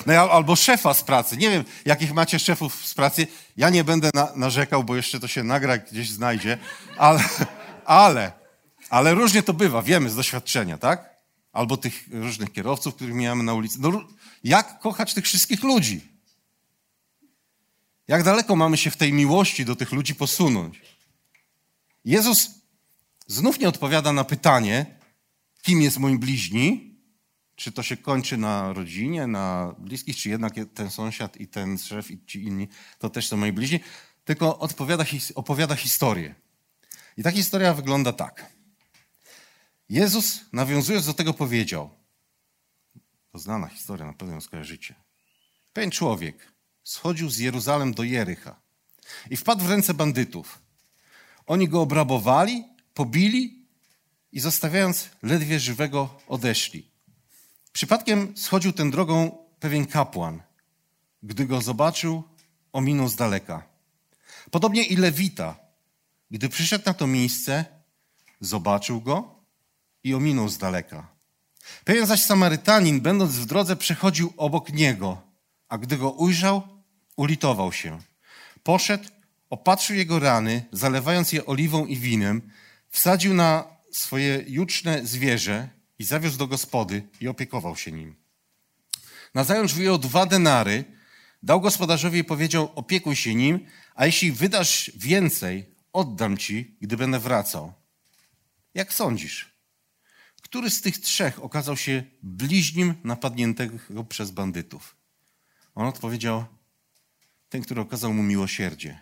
No 0.07 0.13
ja, 0.13 0.31
albo 0.31 0.57
szefa 0.57 0.95
z 0.95 1.05
pracy. 1.05 1.37
Nie 1.37 1.51
wiem, 1.51 1.65
jakich 1.85 2.13
macie 2.13 2.39
szefów 2.39 2.87
z 2.87 2.95
pracy. 2.95 3.27
Ja 3.57 3.71
nie 3.71 3.85
będę 3.85 4.11
na, 4.15 4.33
narzekał, 4.37 4.85
bo 4.85 4.97
jeszcze 4.97 5.21
to 5.21 5.29
się 5.29 5.45
nagra, 5.45 5.79
gdzieś 5.79 6.11
znajdzie. 6.11 6.59
Ale, 6.97 7.25
ale, 7.85 8.33
ale 8.91 9.15
różnie 9.15 9.43
to 9.43 9.55
bywa, 9.55 9.83
wiemy 9.83 10.11
z 10.11 10.17
doświadczenia, 10.17 10.79
tak? 10.79 11.11
Albo 11.53 11.77
tych 11.77 12.09
różnych 12.13 12.53
kierowców, 12.53 12.95
których 12.95 13.15
mijamy 13.15 13.43
na 13.43 13.55
ulicy. 13.55 13.79
No, 13.81 14.05
jak 14.45 14.81
kochać 14.81 15.15
tych 15.15 15.25
wszystkich 15.25 15.63
ludzi? 15.63 16.01
Jak 18.09 18.23
daleko 18.23 18.57
mamy 18.57 18.77
się 18.77 18.91
w 18.91 18.97
tej 18.97 19.13
miłości 19.13 19.65
do 19.65 19.77
tych 19.77 19.93
ludzi 19.93 20.15
posunąć? 20.15 20.83
Jezus 22.05 22.51
znów 23.27 23.59
nie 23.59 23.69
odpowiada 23.69 24.13
na 24.13 24.25
pytanie, 24.25 24.87
kim 25.63 25.83
jest 25.83 25.99
mój 25.99 26.19
bliźni, 26.19 26.95
czy 27.57 27.73
to 27.73 27.83
się 27.83 27.97
kończy 27.97 28.37
na 28.37 28.73
rodzinie, 28.73 29.27
na 29.27 29.75
bliskich, 29.79 30.17
czy 30.17 30.29
jednak 30.29 30.55
ten 30.75 30.91
sąsiad 30.91 31.37
i 31.37 31.47
ten 31.49 31.79
szef 31.79 32.11
i 32.11 32.25
ci 32.27 32.43
inni 32.43 32.69
to 32.99 33.11
też 33.11 33.29
są 33.29 33.37
moi 33.37 33.53
bliźni, 33.53 33.81
tylko 34.25 34.59
odpowiada, 34.59 35.05
opowiada 35.35 35.77
historię. 35.77 36.35
I 37.17 37.23
ta 37.23 37.31
historia 37.31 37.75
wygląda 37.75 38.13
tak. 38.13 38.60
Jezus, 39.91 40.41
nawiązując 40.53 41.07
do 41.07 41.15
tego, 41.15 41.35
powiedział, 41.35 41.91
to 43.33 43.39
znana 43.39 43.67
historia, 43.67 44.07
na 44.07 44.13
pewno 44.13 44.35
ją 44.35 44.41
skojarzycie. 44.41 44.95
Pewien 45.73 45.91
człowiek 45.91 46.53
schodził 46.85 47.31
z 47.31 47.39
Jeruzalem 47.39 47.95
do 47.95 48.03
Jericha 48.03 48.61
i 49.31 49.37
wpadł 49.37 49.65
w 49.65 49.71
ręce 49.71 49.95
bandytów. 49.95 50.59
Oni 51.47 51.69
go 51.69 51.81
obrabowali, 51.81 52.65
pobili 52.95 53.67
i 54.33 54.41
zostawiając 54.41 55.11
ledwie 55.23 55.61
żywego 55.61 56.21
odeszli. 56.29 56.91
Przypadkiem 57.73 58.37
schodził 58.37 58.73
tę 58.73 58.91
drogą 58.91 59.39
pewien 59.61 59.87
kapłan. 59.87 60.43
Gdy 61.23 61.47
go 61.47 61.61
zobaczył, 61.61 62.23
ominął 62.73 63.09
z 63.09 63.17
daleka. 63.17 63.63
Podobnie 64.51 64.85
i 64.85 64.97
Lewita. 64.97 65.57
Gdy 66.31 66.49
przyszedł 66.49 66.85
na 66.87 66.95
to 66.95 67.07
miejsce, 67.07 67.65
zobaczył 68.41 69.01
go 69.01 69.40
i 70.05 70.15
ominął 70.15 70.49
z 70.49 70.59
daleka. 70.59 71.09
Pewien 71.85 72.07
zaś 72.07 72.23
Samarytanin, 72.23 73.01
będąc 73.01 73.33
w 73.33 73.47
drodze, 73.47 73.77
przechodził 73.77 74.33
obok 74.37 74.73
niego, 74.73 75.23
a 75.69 75.79
gdy 75.79 75.97
go 75.97 76.11
ujrzał, 76.11 76.63
ulitował 77.17 77.73
się. 77.73 77.99
Poszedł, 78.63 79.09
opatrzył 79.51 79.97
jego 79.97 80.19
rany, 80.19 80.65
zalewając 80.73 81.33
je 81.33 81.47
oliwą 81.47 81.87
i 81.87 81.97
winem, 81.97 82.51
wsadził 82.89 83.35
na 83.35 83.65
swoje 83.93 84.45
juczne 84.47 85.07
zwierzę 85.07 85.69
i 85.99 86.05
zawiózł 86.05 86.39
do 86.39 86.47
gospody 86.47 87.03
i 87.21 87.29
opiekował 87.29 87.77
się 87.77 87.93
nim. 87.93 88.17
Nazajutrz 89.35 89.75
wyjął 89.75 89.99
dwa 89.99 90.27
denary, 90.27 90.85
dał 91.43 91.61
gospodarzowi 91.61 92.19
i 92.19 92.25
powiedział, 92.25 92.73
opiekuj 92.75 93.17
się 93.17 93.35
nim, 93.35 93.67
a 93.95 94.07
jeśli 94.07 94.33
wydasz 94.33 94.91
więcej, 94.97 95.75
oddam 95.93 96.37
ci, 96.37 96.77
gdy 96.81 96.97
będę 96.97 97.19
wracał. 97.19 97.73
Jak 98.75 98.93
sądzisz? 98.93 99.51
Który 100.43 100.71
z 100.71 100.81
tych 100.81 100.99
trzech 100.99 101.45
okazał 101.45 101.77
się 101.77 102.05
bliźnim 102.23 102.95
napadniętego 103.05 104.05
przez 104.05 104.31
bandytów? 104.31 104.97
On 105.75 105.87
odpowiedział, 105.87 106.45
ten, 107.49 107.63
który 107.63 107.81
okazał 107.81 108.15
mu 108.15 108.23
miłosierdzie. 108.23 108.99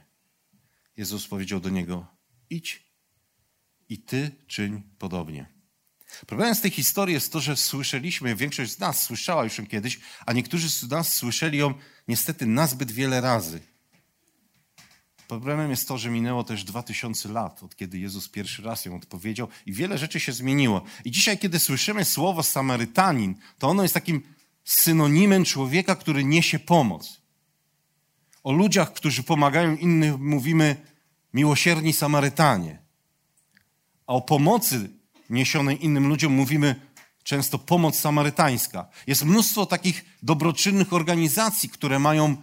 Jezus 0.97 1.27
powiedział 1.27 1.61
do 1.61 1.69
niego, 1.69 2.07
idź 2.51 2.89
i 3.89 3.99
ty 3.99 4.31
czyń 4.47 4.83
podobnie. 4.99 5.59
Problemem 6.27 6.55
z 6.55 6.61
tej 6.61 6.71
historii 6.71 7.15
jest 7.15 7.33
to, 7.33 7.41
że 7.41 7.57
słyszeliśmy, 7.57 8.37
większość 8.37 8.73
z 8.73 8.79
nas 8.79 9.03
słyszała 9.03 9.45
już 9.45 9.59
ją 9.59 9.67
kiedyś, 9.67 10.01
a 10.27 10.33
niektórzy 10.33 10.71
z 10.71 10.83
nas 10.91 11.17
słyszeli 11.17 11.59
ją 11.59 11.75
niestety 12.09 12.47
nazbyt 12.47 12.93
wiele 12.93 13.21
razy. 13.21 13.61
Problemem 15.29 15.71
jest 15.71 15.89
to, 15.89 15.99
że 15.99 16.11
minęło 16.11 16.45
też 16.45 16.65
dwa 16.65 16.83
tysiące 16.83 17.29
lat, 17.29 17.63
od 17.63 17.77
kiedy 17.77 17.99
Jezus 17.99 18.29
pierwszy 18.29 18.63
raz 18.63 18.85
ją 18.85 18.97
odpowiedział 18.97 19.49
i 19.67 19.73
wiele 19.73 19.99
rzeczy 19.99 20.21
się 20.21 20.33
zmieniło. 20.33 20.83
I 21.05 21.11
dzisiaj, 21.11 21.39
kiedy 21.39 21.59
słyszymy 21.59 22.05
słowo 22.05 22.43
Samarytanin, 22.43 23.35
to 23.59 23.69
ono 23.69 23.83
jest 23.83 23.95
takim 23.95 24.23
synonimem 24.65 25.45
człowieka, 25.45 25.97
który 25.97 26.25
niesie 26.25 26.59
pomoc. 26.59 27.21
O 28.45 28.53
ludziach, 28.53 28.93
którzy 28.93 29.23
pomagają 29.23 29.77
innym, 29.77 30.29
mówimy 30.29 30.77
miłosierni 31.35 31.93
Samarytanie. 31.93 32.79
A 34.07 34.13
o 34.13 34.21
pomocy 34.21 34.91
niesionej 35.31 35.85
innym 35.85 36.09
ludziom 36.09 36.33
mówimy 36.33 36.75
często 37.25 37.59
pomoc 37.59 37.99
samarytańska. 37.99 38.89
Jest 39.07 39.25
mnóstwo 39.25 39.67
takich 39.67 40.05
dobroczynnych 40.23 40.93
organizacji, 40.93 41.69
które 41.69 41.99
mają 41.99 42.37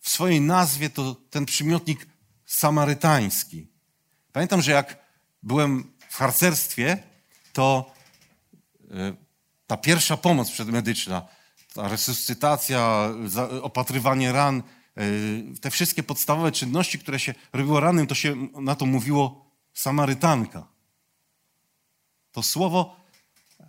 w 0.00 0.10
swojej 0.10 0.40
nazwie 0.40 0.90
to, 0.90 1.14
ten 1.30 1.46
przymiotnik 1.46 2.15
samarytański. 2.46 3.68
Pamiętam, 4.32 4.62
że 4.62 4.72
jak 4.72 4.98
byłem 5.42 5.92
w 6.08 6.16
harcerstwie, 6.16 7.02
to 7.52 7.92
e, 8.90 9.16
ta 9.66 9.76
pierwsza 9.76 10.16
pomoc 10.16 10.50
przedmedyczna, 10.50 11.28
ta 11.74 11.88
resuscytacja, 11.88 13.10
opatrywanie 13.62 14.32
ran, 14.32 14.62
e, 14.96 15.02
te 15.60 15.70
wszystkie 15.70 16.02
podstawowe 16.02 16.52
czynności, 16.52 16.98
które 16.98 17.20
się 17.20 17.34
robiło 17.52 17.80
rannym, 17.80 18.06
to 18.06 18.14
się 18.14 18.36
na 18.60 18.74
to 18.74 18.86
mówiło 18.86 19.50
Samarytanka. 19.74 20.66
To 22.32 22.42
słowo 22.42 22.96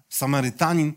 Samarytanin 0.09 0.93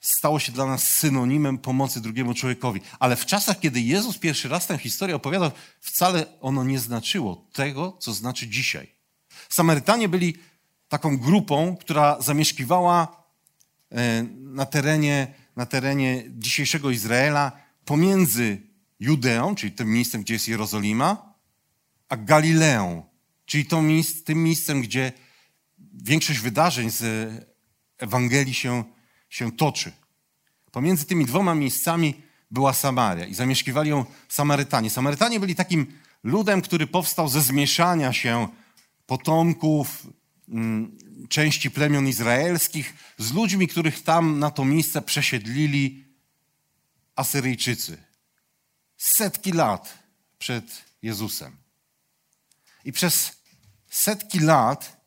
stało 0.00 0.38
się 0.38 0.52
dla 0.52 0.66
nas 0.66 0.88
synonimem 0.88 1.58
pomocy 1.58 2.00
drugiemu 2.00 2.34
człowiekowi. 2.34 2.80
Ale 2.98 3.16
w 3.16 3.26
czasach, 3.26 3.60
kiedy 3.60 3.80
Jezus 3.80 4.18
pierwszy 4.18 4.48
raz 4.48 4.66
tę 4.66 4.78
historię 4.78 5.16
opowiadał, 5.16 5.50
wcale 5.80 6.40
ono 6.40 6.64
nie 6.64 6.78
znaczyło 6.78 7.46
tego, 7.52 7.96
co 8.00 8.12
znaczy 8.12 8.48
dzisiaj. 8.48 8.92
Samarytanie 9.48 10.08
byli 10.08 10.36
taką 10.88 11.16
grupą, 11.18 11.76
która 11.80 12.16
zamieszkiwała 12.20 13.24
e, 13.92 14.22
na 14.38 14.66
terenie, 14.66 15.34
na 15.56 15.66
terenie 15.66 16.24
dzisiejszego 16.30 16.90
Izraela 16.90 17.52
pomiędzy 17.84 18.62
Judeą, 19.00 19.54
czyli 19.54 19.72
tym 19.72 19.92
miejscem, 19.92 20.22
gdzie 20.22 20.34
jest 20.34 20.48
Jerozolima, 20.48 21.34
a 22.08 22.16
Galileą, 22.16 23.02
czyli 23.46 23.66
tym 24.24 24.42
miejscem, 24.42 24.82
gdzie 24.82 25.12
większość 25.92 26.40
wydarzeń 26.40 26.90
z 26.90 27.04
Ewangelii 27.98 28.54
się, 28.54 28.84
się 29.28 29.52
toczy. 29.52 29.92
Pomiędzy 30.72 31.04
tymi 31.04 31.26
dwoma 31.26 31.54
miejscami 31.54 32.22
była 32.50 32.72
Samaria 32.72 33.26
i 33.26 33.34
zamieszkiwali 33.34 33.90
ją 33.90 34.04
Samarytanie. 34.28 34.90
Samarytanie 34.90 35.40
byli 35.40 35.54
takim 35.54 35.98
ludem, 36.22 36.62
który 36.62 36.86
powstał 36.86 37.28
ze 37.28 37.40
zmieszania 37.40 38.12
się 38.12 38.48
potomków 39.06 40.06
mm, 40.48 40.98
części 41.28 41.70
plemion 41.70 42.08
izraelskich 42.08 42.94
z 43.18 43.32
ludźmi, 43.32 43.68
których 43.68 44.02
tam 44.02 44.38
na 44.38 44.50
to 44.50 44.64
miejsce 44.64 45.02
przesiedlili 45.02 46.04
Asyryjczycy. 47.16 47.98
Setki 48.96 49.52
lat 49.52 49.98
przed 50.38 50.84
Jezusem. 51.02 51.56
I 52.84 52.92
przez 52.92 53.36
setki 53.90 54.40
lat 54.40 55.06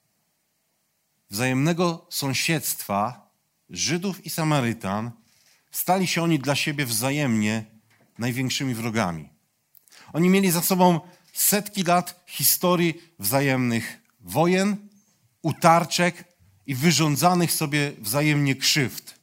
wzajemnego 1.29 2.07
sąsiedztwa 2.09 3.28
Żydów 3.69 4.25
i 4.25 4.29
Samarytan 4.29 5.11
stali 5.71 6.07
się 6.07 6.23
oni 6.23 6.39
dla 6.39 6.55
siebie 6.55 6.85
wzajemnie 6.85 7.65
największymi 8.17 8.73
wrogami. 8.73 9.29
Oni 10.13 10.29
mieli 10.29 10.51
za 10.51 10.61
sobą 10.61 10.99
setki 11.33 11.83
lat 11.83 12.23
historii 12.27 13.01
wzajemnych 13.19 14.01
wojen, 14.19 14.77
utarczek 15.41 16.23
i 16.67 16.75
wyrządzanych 16.75 17.51
sobie 17.51 17.91
wzajemnie 17.99 18.55
krzywd. 18.55 19.19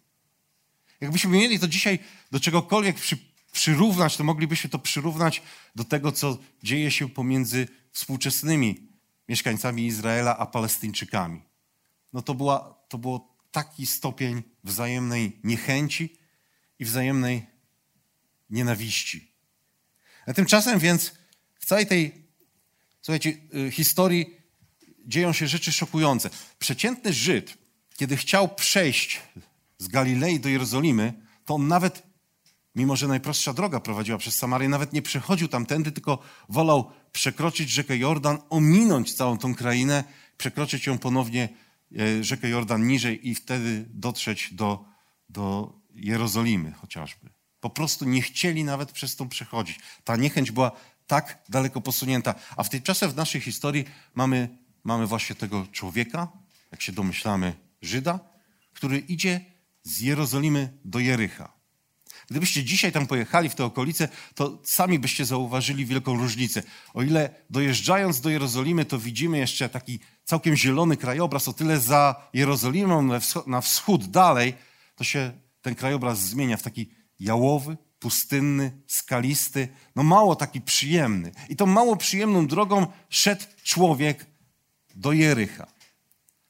Jakbyśmy 1.01 1.31
mieli 1.31 1.59
to 1.59 1.69
dzisiaj 1.69 1.99
do 2.31 2.41
czegokolwiek 2.41 2.97
przy, 2.97 3.19
przyrównać, 3.53 4.17
to 4.17 4.25
moglibyśmy 4.25 4.71
to 4.71 4.79
przyrównać 4.79 5.43
do 5.75 5.85
tego, 5.85 6.13
co 6.13 6.39
dzieje 6.63 6.91
się 6.91 7.09
pomiędzy 7.09 7.69
współczesnymi 7.93 8.89
mieszkańcami 9.29 9.87
Izraela 9.87 10.39
a 10.39 10.47
Palestyńczykami 10.47 11.43
no 12.17 12.23
to, 12.23 12.35
była, 12.35 12.75
to 12.89 12.99
było 12.99 13.36
taki 13.57 13.87
stopień 13.87 14.43
wzajemnej 14.65 15.41
niechęci 15.45 16.17
i 16.79 16.85
wzajemnej 16.85 17.47
nienawiści. 18.51 19.33
A 20.27 20.33
tymczasem 20.33 20.79
więc 20.79 21.13
w 21.59 21.67
całej 21.67 21.87
tej, 21.87 22.29
słuchajcie, 23.03 23.37
y, 23.67 23.71
historii 23.71 24.37
dzieją 25.07 25.33
się 25.33 25.47
rzeczy 25.47 25.73
szokujące. 25.73 26.31
Przeciętny 26.59 27.13
Żyd, 27.13 27.59
kiedy 27.97 28.17
chciał 28.17 28.55
przejść 28.55 29.21
z 29.79 29.89
Galilei 29.89 30.41
do 30.41 30.49
Jerozolimy, 30.49 31.13
to 31.45 31.55
on 31.55 31.69
nawet, 31.69 32.03
mimo 32.75 32.97
że 32.97 33.09
najprostsza 33.09 33.53
droga 33.53 33.81
prowadziła 33.81 34.19
przez 34.19 34.37
Samarię, 34.37 34.69
nawet 34.69 34.93
nie 34.93 35.03
przechodził 35.03 35.49
tamtędy, 35.49 35.93
tylko 35.93 36.19
wolał 36.49 36.91
przekroczyć 37.13 37.71
rzekę 37.71 37.97
Jordan, 37.97 38.39
ominąć 38.51 39.15
całą 39.15 39.39
tą 39.39 39.55
krainę, 39.55 40.05
przekroczyć 40.39 40.87
ją 40.87 40.99
ponownie 40.99 41.49
rzekę 42.21 42.49
Jordan 42.49 42.87
niżej 42.87 43.29
i 43.29 43.35
wtedy 43.35 43.87
dotrzeć 43.91 44.55
do, 44.55 44.85
do 45.29 45.73
Jerozolimy 45.95 46.73
chociażby. 46.73 47.31
Po 47.61 47.71
prostu 47.71 48.05
nie 48.05 48.23
chcieli 48.23 48.65
nawet 48.65 48.93
przez 48.93 49.17
to 49.17 49.27
przechodzić. 49.27 49.79
Ta 50.05 50.17
niechęć 50.17 50.51
była 50.51 50.73
tak 51.07 51.45
daleko 51.49 51.81
posunięta. 51.81 52.35
A 52.57 52.63
w 52.63 52.69
tej 52.69 52.83
czasie 52.83 53.09
w 53.09 53.17
naszej 53.17 53.41
historii 53.41 53.85
mamy, 54.15 54.49
mamy 54.85 55.07
właśnie 55.07 55.37
tego 55.37 55.67
człowieka, 55.73 56.29
jak 56.73 56.83
się 56.83 56.93
domyślamy, 56.93 57.55
Żyda, 57.83 58.21
który 58.73 58.99
idzie 58.99 59.41
z 59.83 60.01
Jerozolimy 60.01 60.79
do 60.85 60.99
Jericha. 60.99 61.56
Gdybyście 62.31 62.65
dzisiaj 62.65 62.93
tam 62.93 63.07
pojechali 63.07 63.49
w 63.49 63.55
te 63.55 63.65
okolice, 63.65 64.09
to 64.35 64.59
sami 64.65 64.99
byście 64.99 65.25
zauważyli 65.25 65.87
wielką 65.87 66.17
różnicę. 66.17 66.63
O 66.95 67.03
ile 67.03 67.31
dojeżdżając 67.51 68.21
do 68.21 68.31
Jerozolimy, 68.31 68.85
to 68.85 68.99
widzimy 68.99 69.39
jeszcze 69.39 69.69
taki 69.69 70.01
całkiem 70.25 70.57
zielony 70.57 70.97
krajobraz, 70.97 71.49
o 71.49 71.53
tyle 71.53 71.81
za 71.81 72.29
Jerozolimą 72.33 73.09
na 73.47 73.61
wschód 73.61 74.07
dalej, 74.07 74.55
to 74.95 75.05
się 75.05 75.33
ten 75.63 75.75
krajobraz 75.75 76.19
zmienia 76.19 76.57
w 76.57 76.63
taki 76.63 76.91
jałowy, 77.21 77.77
pustynny, 77.99 78.83
skalisty, 78.87 79.69
no 79.97 80.03
mało 80.03 80.37
taki 80.37 80.61
przyjemny. 80.61 81.33
I 81.49 81.57
tą 81.57 81.67
mało 81.67 81.97
przyjemną 81.97 82.47
drogą 82.47 82.87
szedł 83.09 83.45
człowiek 83.63 84.27
do 84.95 85.13
Jericha. 85.13 85.76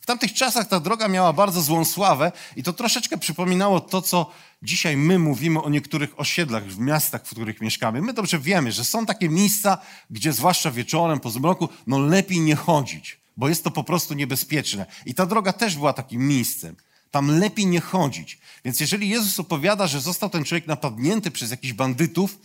W 0.07 0.15
tamtych 0.15 0.33
czasach 0.33 0.69
ta 0.69 0.81
droga 0.81 1.09
miała 1.09 1.33
bardzo 1.33 1.63
złą 1.63 1.85
sławę 1.85 2.33
i 2.57 2.63
to 2.63 2.73
troszeczkę 2.73 3.19
przypominało 3.19 3.81
to, 3.81 4.03
co 4.03 4.31
dzisiaj 4.63 4.97
my 4.97 5.19
mówimy 5.19 5.63
o 5.63 5.71
niektórych 5.71 6.21
osiedlach 6.21 6.65
w 6.67 6.79
miastach, 6.79 7.27
w 7.27 7.31
których 7.31 7.61
mieszkamy. 7.61 8.03
My 8.03 8.13
dobrze 8.13 8.39
wiemy, 8.39 8.73
że 8.73 8.85
są 8.85 9.07
takie 9.07 9.29
miejsca, 9.29 9.79
gdzie 10.11 10.33
zwłaszcza 10.33 10.71
wieczorem, 10.71 11.21
po 11.21 11.31
zmroku, 11.31 11.69
no 11.87 11.99
lepiej 11.99 12.41
nie 12.41 12.57
chodzić, 12.57 13.21
bo 13.37 13.49
jest 13.49 13.65
to 13.65 13.71
po 13.71 13.85
prostu 13.85 14.15
niebezpieczne. 14.15 14.87
I 15.07 15.15
ta 15.15 15.27
droga 15.27 15.53
też 15.53 15.77
była 15.77 15.93
takim 15.93 16.29
miejscem. 16.29 16.77
Tam 17.11 17.39
lepiej 17.39 17.67
nie 17.67 17.81
chodzić. 17.81 18.39
Więc 18.65 18.81
jeżeli 18.81 19.09
Jezus 19.09 19.41
opowiada, 19.41 19.87
że 19.87 20.01
został 20.01 20.31
ten 20.31 20.45
człowiek 20.45 20.67
napadnięty 20.67 21.31
przez 21.31 21.51
jakichś 21.51 21.73
bandytów, 21.73 22.39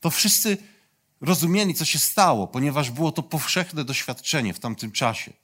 to 0.00 0.10
wszyscy 0.10 0.56
rozumieli, 1.20 1.74
co 1.74 1.84
się 1.84 1.98
stało, 1.98 2.46
ponieważ 2.46 2.90
było 2.90 3.12
to 3.12 3.22
powszechne 3.22 3.84
doświadczenie 3.84 4.54
w 4.54 4.60
tamtym 4.60 4.92
czasie. 4.92 5.41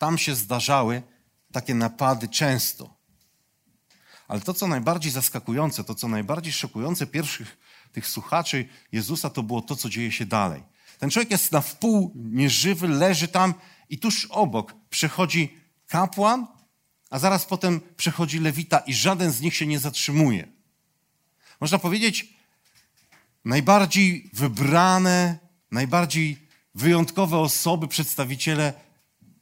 Tam 0.00 0.18
się 0.18 0.34
zdarzały 0.34 1.02
takie 1.52 1.74
napady 1.74 2.28
często. 2.28 2.94
Ale 4.28 4.40
to, 4.40 4.54
co 4.54 4.66
najbardziej 4.66 5.12
zaskakujące, 5.12 5.84
to, 5.84 5.94
co 5.94 6.08
najbardziej 6.08 6.52
szokujące 6.52 7.06
pierwszych 7.06 7.58
tych 7.92 8.06
słuchaczy 8.06 8.68
Jezusa 8.92 9.30
to 9.30 9.42
było 9.42 9.62
to, 9.62 9.76
co 9.76 9.88
dzieje 9.88 10.12
się 10.12 10.26
dalej. 10.26 10.62
Ten 10.98 11.10
człowiek 11.10 11.30
jest 11.30 11.52
na 11.52 11.60
wpół 11.60 12.12
nieżywy, 12.14 12.88
leży 12.88 13.28
tam 13.28 13.54
i 13.88 13.98
tuż 13.98 14.26
obok 14.30 14.74
przechodzi 14.90 15.58
kapłan, 15.86 16.46
a 17.10 17.18
zaraz 17.18 17.46
potem 17.46 17.80
przechodzi 17.96 18.38
lewita 18.38 18.78
i 18.78 18.94
żaden 18.94 19.32
z 19.32 19.40
nich 19.40 19.56
się 19.56 19.66
nie 19.66 19.78
zatrzymuje. 19.78 20.48
Można 21.60 21.78
powiedzieć, 21.78 22.34
najbardziej 23.44 24.30
wybrane, 24.32 25.38
najbardziej 25.70 26.46
wyjątkowe 26.74 27.38
osoby, 27.38 27.88
przedstawiciele 27.88 28.89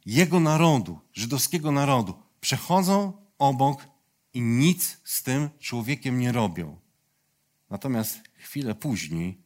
jego 0.05 0.39
narodu, 0.39 0.99
żydowskiego 1.13 1.71
narodu, 1.71 2.23
przechodzą 2.41 3.25
obok 3.37 3.87
i 4.33 4.41
nic 4.41 4.97
z 5.03 5.23
tym 5.23 5.49
człowiekiem 5.59 6.19
nie 6.19 6.31
robią. 6.31 6.79
Natomiast 7.69 8.19
chwilę 8.33 8.75
później 8.75 9.41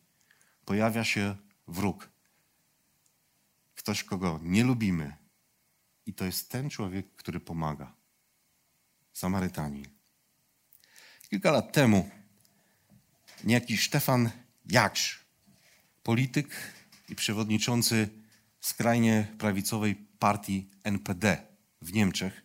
pojawia 0.66 1.04
się 1.04 1.36
wróg. 1.68 2.10
Ktoś, 3.76 4.04
kogo 4.04 4.40
nie 4.44 4.64
lubimy. 4.64 5.16
I 6.06 6.14
to 6.14 6.26
jest 6.26 6.52
ten 6.52 6.70
człowiek, 6.70 7.16
który 7.16 7.40
pomaga. 7.40 7.96
Samarytanin. 9.14 9.86
Kilka 11.30 11.52
lat 11.52 11.74
temu 11.74 12.10
niejaki 13.44 13.78
Stefan 13.78 14.30
Jaksz, 14.66 15.26
polityk 16.04 16.74
i 17.10 17.16
przewodniczący 17.16 18.23
skrajnie 18.64 19.28
prawicowej 19.38 19.96
partii 19.96 20.70
NPD 20.84 21.38
w 21.82 21.94
Niemczech, 21.94 22.44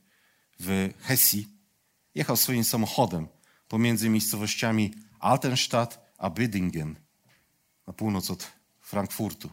w 0.60 0.90
Hesji, 1.00 1.48
jechał 2.14 2.36
swoim 2.36 2.64
samochodem 2.64 3.28
pomiędzy 3.68 4.08
miejscowościami 4.08 4.94
Altenstadt 5.20 6.00
a 6.18 6.30
Bödingen, 6.30 6.94
na 7.86 7.92
północ 7.92 8.30
od 8.30 8.52
Frankfurtu. 8.80 9.50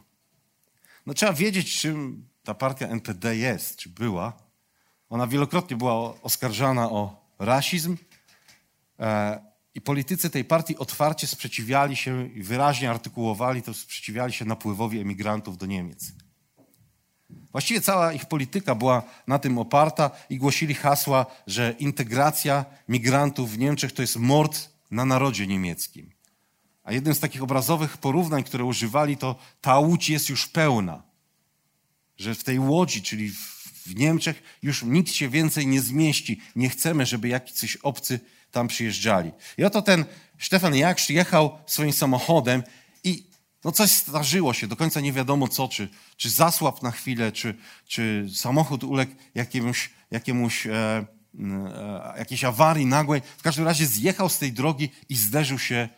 No 1.06 1.14
trzeba 1.14 1.34
wiedzieć, 1.34 1.80
czym 1.80 2.28
ta 2.44 2.54
partia 2.54 2.88
NPD 2.88 3.38
jest, 3.38 3.78
czy 3.78 3.90
była. 3.90 4.34
Ona 5.10 5.28
wielokrotnie 5.28 5.78
była 5.78 6.22
oskarżana 6.22 6.92
o 6.92 7.30
rasizm 7.40 7.98
e, 9.00 9.40
i 9.74 9.82
politycy 9.82 10.30
tej 10.30 10.46
partii 10.46 10.78
otwarcie 10.78 11.28
sprzeciwiali 11.28 11.96
się 11.96 12.28
i 12.28 12.44
wyraźnie 12.44 12.90
artykułowali 12.90 13.62
to, 13.62 13.74
sprzeciwiali 13.74 14.34
się 14.34 14.46
napływowi 14.46 15.00
emigrantów 15.00 15.58
do 15.58 15.66
Niemiec. 15.66 16.25
Właściwie 17.30 17.82
cała 17.82 18.14
ich 18.14 18.26
polityka 18.26 18.76
była 18.76 19.04
na 19.28 19.40
tym 19.40 19.58
oparta 19.58 20.12
i 20.30 20.38
głosili 20.38 20.74
hasła, 20.74 21.26
że 21.48 21.76
integracja 21.80 22.66
migrantów 22.90 23.52
w 23.52 23.58
Niemczech 23.58 23.92
to 23.92 24.02
jest 24.02 24.16
mord 24.16 24.70
na 24.92 25.06
narodzie 25.06 25.48
niemieckim. 25.48 26.12
A 26.84 26.94
jednym 26.94 27.16
z 27.16 27.20
takich 27.20 27.44
obrazowych 27.44 27.98
porównań, 27.98 28.44
które 28.44 28.64
używali, 28.64 29.18
to 29.18 29.36
ta 29.62 29.80
łódź 29.80 30.10
jest 30.10 30.30
już 30.30 30.48
pełna. 30.48 31.04
Że 32.18 32.36
w 32.36 32.44
tej 32.44 32.60
łodzi, 32.60 33.02
czyli 33.02 33.32
w 33.86 33.96
Niemczech, 33.96 34.44
już 34.64 34.84
nikt 34.84 35.12
się 35.12 35.30
więcej 35.30 35.68
nie 35.68 35.82
zmieści. 35.82 36.42
Nie 36.56 36.70
chcemy, 36.70 37.06
żeby 37.06 37.28
jakiś 37.28 37.76
obcy 37.76 38.20
tam 38.52 38.68
przyjeżdżali. 38.68 39.32
I 39.58 39.64
oto 39.64 39.82
ten 39.82 40.06
Stefan 40.40 40.76
Jaksz 40.76 41.10
jechał 41.10 41.58
swoim 41.66 41.94
samochodem 41.94 42.64
i 43.04 43.24
no 43.66 43.72
coś 43.72 43.90
zdarzyło 43.90 44.54
się, 44.54 44.68
do 44.68 44.76
końca 44.76 45.00
nie 45.00 45.14
wiadomo 45.14 45.48
co, 45.48 45.68
czy, 45.68 45.90
czy 46.18 46.30
zasłab 46.30 46.84
na 46.84 46.92
chwilę, 46.92 47.32
czy, 47.32 47.58
czy 47.88 48.28
samochód 48.36 48.84
uległ 48.84 49.16
jakiemuś, 49.36 49.90
jakiemuś, 50.12 50.68
e, 50.68 51.06
e, 51.40 52.14
jakiejś 52.18 52.44
awarii 52.44 52.86
nagłej. 52.86 53.22
W 53.38 53.44
każdym 53.44 53.66
razie 53.66 53.86
zjechał 53.86 54.30
z 54.30 54.38
tej 54.38 54.54
drogi 54.54 54.90
i 55.10 55.16
zderzył 55.16 55.60
się 55.60 55.90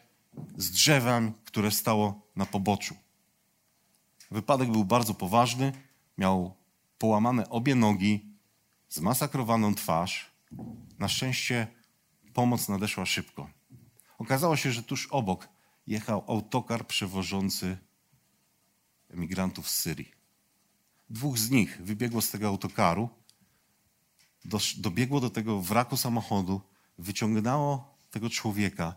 z 0.57 0.71
drzewem, 0.71 1.33
które 1.45 1.71
stało 1.71 2.21
na 2.35 2.45
poboczu. 2.45 2.95
Wypadek 4.31 4.71
był 4.71 4.85
bardzo 4.85 5.13
poważny, 5.13 5.71
miał 6.17 6.55
połamane 6.97 7.49
obie 7.49 7.75
nogi, 7.75 8.25
zmasakrowaną 8.89 9.75
twarz. 9.75 10.31
Na 10.99 11.07
szczęście 11.07 11.67
pomoc 12.33 12.69
nadeszła 12.69 13.05
szybko. 13.05 13.49
Okazało 14.17 14.57
się, 14.57 14.71
że 14.71 14.83
tuż 14.83 15.07
obok 15.07 15.56
jechał 15.87 16.23
autokar 16.27 16.87
przewożący 16.87 17.77
emigrantów 19.09 19.69
z 19.69 19.75
Syrii. 19.75 20.11
Dwóch 21.09 21.37
z 21.37 21.49
nich 21.49 21.81
wybiegło 21.83 22.21
z 22.21 22.31
tego 22.31 22.47
autokaru, 22.47 23.09
dobiegło 24.77 25.19
do 25.19 25.29
tego 25.29 25.61
wraku 25.61 25.97
samochodu, 25.97 26.61
wyciągnęło 26.97 27.97
tego 28.11 28.29
człowieka, 28.29 28.95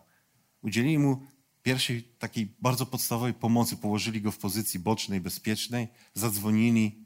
udzielili 0.63 0.99
mu 0.99 1.27
pierwszej 1.63 2.03
takiej 2.03 2.55
bardzo 2.61 2.87
podstawowej 2.87 3.35
pomocy, 3.35 3.77
położyli 3.77 4.23
go 4.23 4.33
w 4.33 4.39
pozycji 4.39 4.81
bocznej, 4.81 5.21
bezpiecznej, 5.21 5.89
zadzwonili 6.15 7.05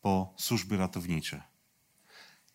po 0.00 0.34
służby 0.36 0.76
ratownicze. 0.76 1.42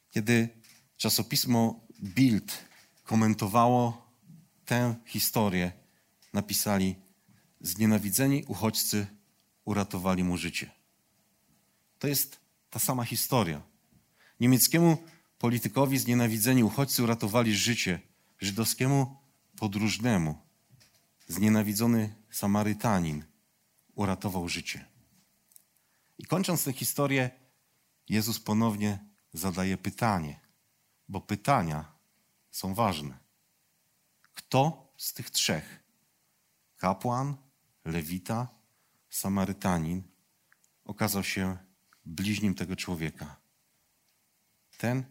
Kiedy 0.09 0.49
czasopismo 0.97 1.87
Bild 2.03 2.65
komentowało 3.03 4.11
tę 4.65 4.95
historię, 5.05 5.82
napisali: 6.33 6.95
Znienawidzeni 7.61 8.43
uchodźcy 8.47 9.07
uratowali 9.65 10.23
mu 10.23 10.37
życie. 10.37 10.71
To 11.99 12.07
jest 12.07 12.39
ta 12.69 12.79
sama 12.79 13.03
historia. 13.05 13.61
Niemieckiemu 14.39 14.97
politykowi 15.37 15.97
znienawidzeni 15.97 16.63
uchodźcy 16.63 17.03
uratowali 17.03 17.55
życie, 17.55 17.99
żydowskiemu 18.39 19.17
podróżnemu 19.57 20.37
znienawidzony 21.27 22.15
Samarytanin 22.31 23.25
uratował 23.95 24.49
życie. 24.49 24.85
I 26.17 26.25
kończąc 26.25 26.63
tę 26.63 26.73
historię, 26.73 27.29
Jezus 28.09 28.39
ponownie 28.39 28.99
zadaje 29.33 29.77
pytanie, 29.77 30.39
bo 31.09 31.21
pytania 31.21 31.91
są 32.51 32.73
ważne. 32.73 33.17
Kto 34.33 34.87
z 34.97 35.13
tych 35.13 35.29
trzech 35.29 35.82
kapłan, 36.83 37.35
lewita, 37.85 38.47
Samarytanin 39.09 40.03
okazał 40.85 41.23
się 41.23 41.57
bliźnim 42.05 42.55
tego 42.55 42.75
człowieka. 42.75 43.35
Ten, 44.77 45.03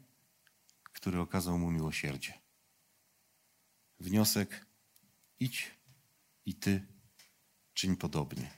który 0.83 1.21
okazał 1.21 1.59
mu 1.59 1.71
miłosierdzie. 1.71 2.33
Wniosek: 4.01 4.67
idź 5.41 5.71
i 6.47 6.55
ty 6.55 6.87
czyń 7.75 7.97
podobnie. 7.97 8.51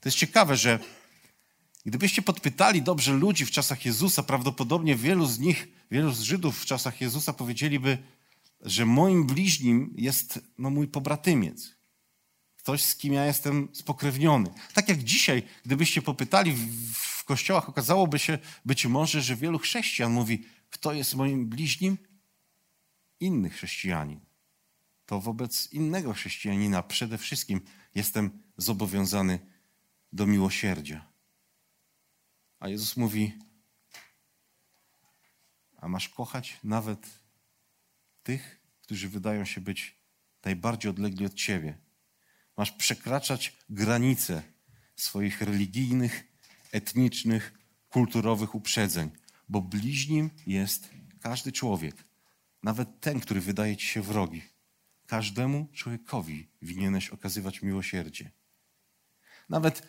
To 0.00 0.08
jest 0.08 0.18
ciekawe, 0.18 0.56
że 0.56 0.78
gdybyście 1.86 2.22
podpytali 2.22 2.82
dobrze 2.82 3.12
ludzi 3.12 3.46
w 3.46 3.50
czasach 3.50 3.86
Jezusa, 3.86 4.22
prawdopodobnie 4.22 4.96
wielu 4.96 5.26
z 5.26 5.38
nich, 5.38 5.68
wielu 5.90 6.12
z 6.12 6.20
Żydów 6.20 6.60
w 6.60 6.66
czasach 6.66 7.00
Jezusa 7.00 7.32
powiedzieliby, 7.32 7.98
że 8.60 8.86
moim 8.86 9.26
bliźnim 9.26 9.94
jest 9.96 10.40
no, 10.58 10.70
mój 10.70 10.88
pobratymiec. 10.88 11.75
Ktoś, 12.66 12.84
z 12.84 12.96
kim 12.96 13.12
ja 13.12 13.26
jestem 13.26 13.68
spokrewniony. 13.72 14.50
Tak 14.74 14.88
jak 14.88 15.04
dzisiaj, 15.04 15.42
gdybyście 15.64 16.02
popytali 16.02 16.52
w, 16.52 16.92
w 16.94 17.24
kościołach, 17.24 17.68
okazałoby 17.68 18.18
się 18.18 18.38
być 18.64 18.86
może, 18.86 19.22
że 19.22 19.36
wielu 19.36 19.58
chrześcijan 19.58 20.12
mówi, 20.12 20.46
kto 20.70 20.92
jest 20.92 21.14
moim 21.14 21.48
bliźnim? 21.48 21.98
Inny 23.20 23.50
chrześcijanin. 23.50 24.20
To 25.06 25.20
wobec 25.20 25.72
innego 25.72 26.12
chrześcijanina 26.12 26.82
przede 26.82 27.18
wszystkim 27.18 27.60
jestem 27.94 28.42
zobowiązany 28.56 29.38
do 30.12 30.26
miłosierdzia. 30.26 31.06
A 32.58 32.68
Jezus 32.68 32.96
mówi, 32.96 33.32
a 35.76 35.88
masz 35.88 36.08
kochać 36.08 36.58
nawet 36.64 37.20
tych, 38.22 38.60
którzy 38.82 39.08
wydają 39.08 39.44
się 39.44 39.60
być 39.60 39.96
najbardziej 40.44 40.90
odlegli 40.90 41.26
od 41.26 41.34
Ciebie. 41.34 41.85
Masz 42.56 42.72
przekraczać 42.72 43.56
granice 43.70 44.42
swoich 44.96 45.40
religijnych, 45.40 46.24
etnicznych, 46.72 47.52
kulturowych 47.88 48.54
uprzedzeń, 48.54 49.10
bo 49.48 49.60
bliźnim 49.60 50.30
jest 50.46 50.88
każdy 51.20 51.52
człowiek, 51.52 52.04
nawet 52.62 53.00
ten, 53.00 53.20
który 53.20 53.40
wydaje 53.40 53.76
ci 53.76 53.86
się 53.86 54.02
wrogi. 54.02 54.42
Każdemu 55.06 55.68
człowiekowi 55.72 56.48
winieneś 56.62 57.08
okazywać 57.08 57.62
miłosierdzie. 57.62 58.30
Nawet 59.48 59.82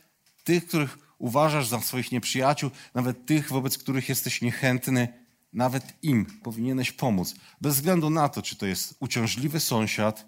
tych, 0.44 0.68
których 0.68 0.98
uważasz 1.18 1.68
za 1.68 1.82
swoich 1.82 2.12
nieprzyjaciół, 2.12 2.72
nawet 2.94 3.26
tych, 3.26 3.50
wobec 3.50 3.78
których 3.78 4.10
jesteś 4.10 4.42
niechętny, 4.42 5.26
nawet 5.54 5.94
im 6.04 6.26
powinieneś 6.26 6.92
pomóc. 6.92 7.36
Bez 7.62 7.76
względu 7.76 8.10
na 8.10 8.30
to, 8.30 8.42
czy 8.42 8.56
to 8.56 8.66
jest 8.66 8.96
uciążliwy 9.00 9.60
sąsiad, 9.60 10.26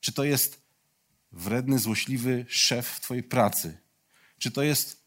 czy 0.00 0.12
to 0.12 0.24
jest 0.24 0.65
wredny, 1.32 1.78
złośliwy 1.78 2.46
szef 2.48 2.88
w 2.88 3.00
twojej 3.00 3.22
pracy, 3.22 3.78
czy 4.38 4.50
to 4.50 4.62
jest 4.62 5.06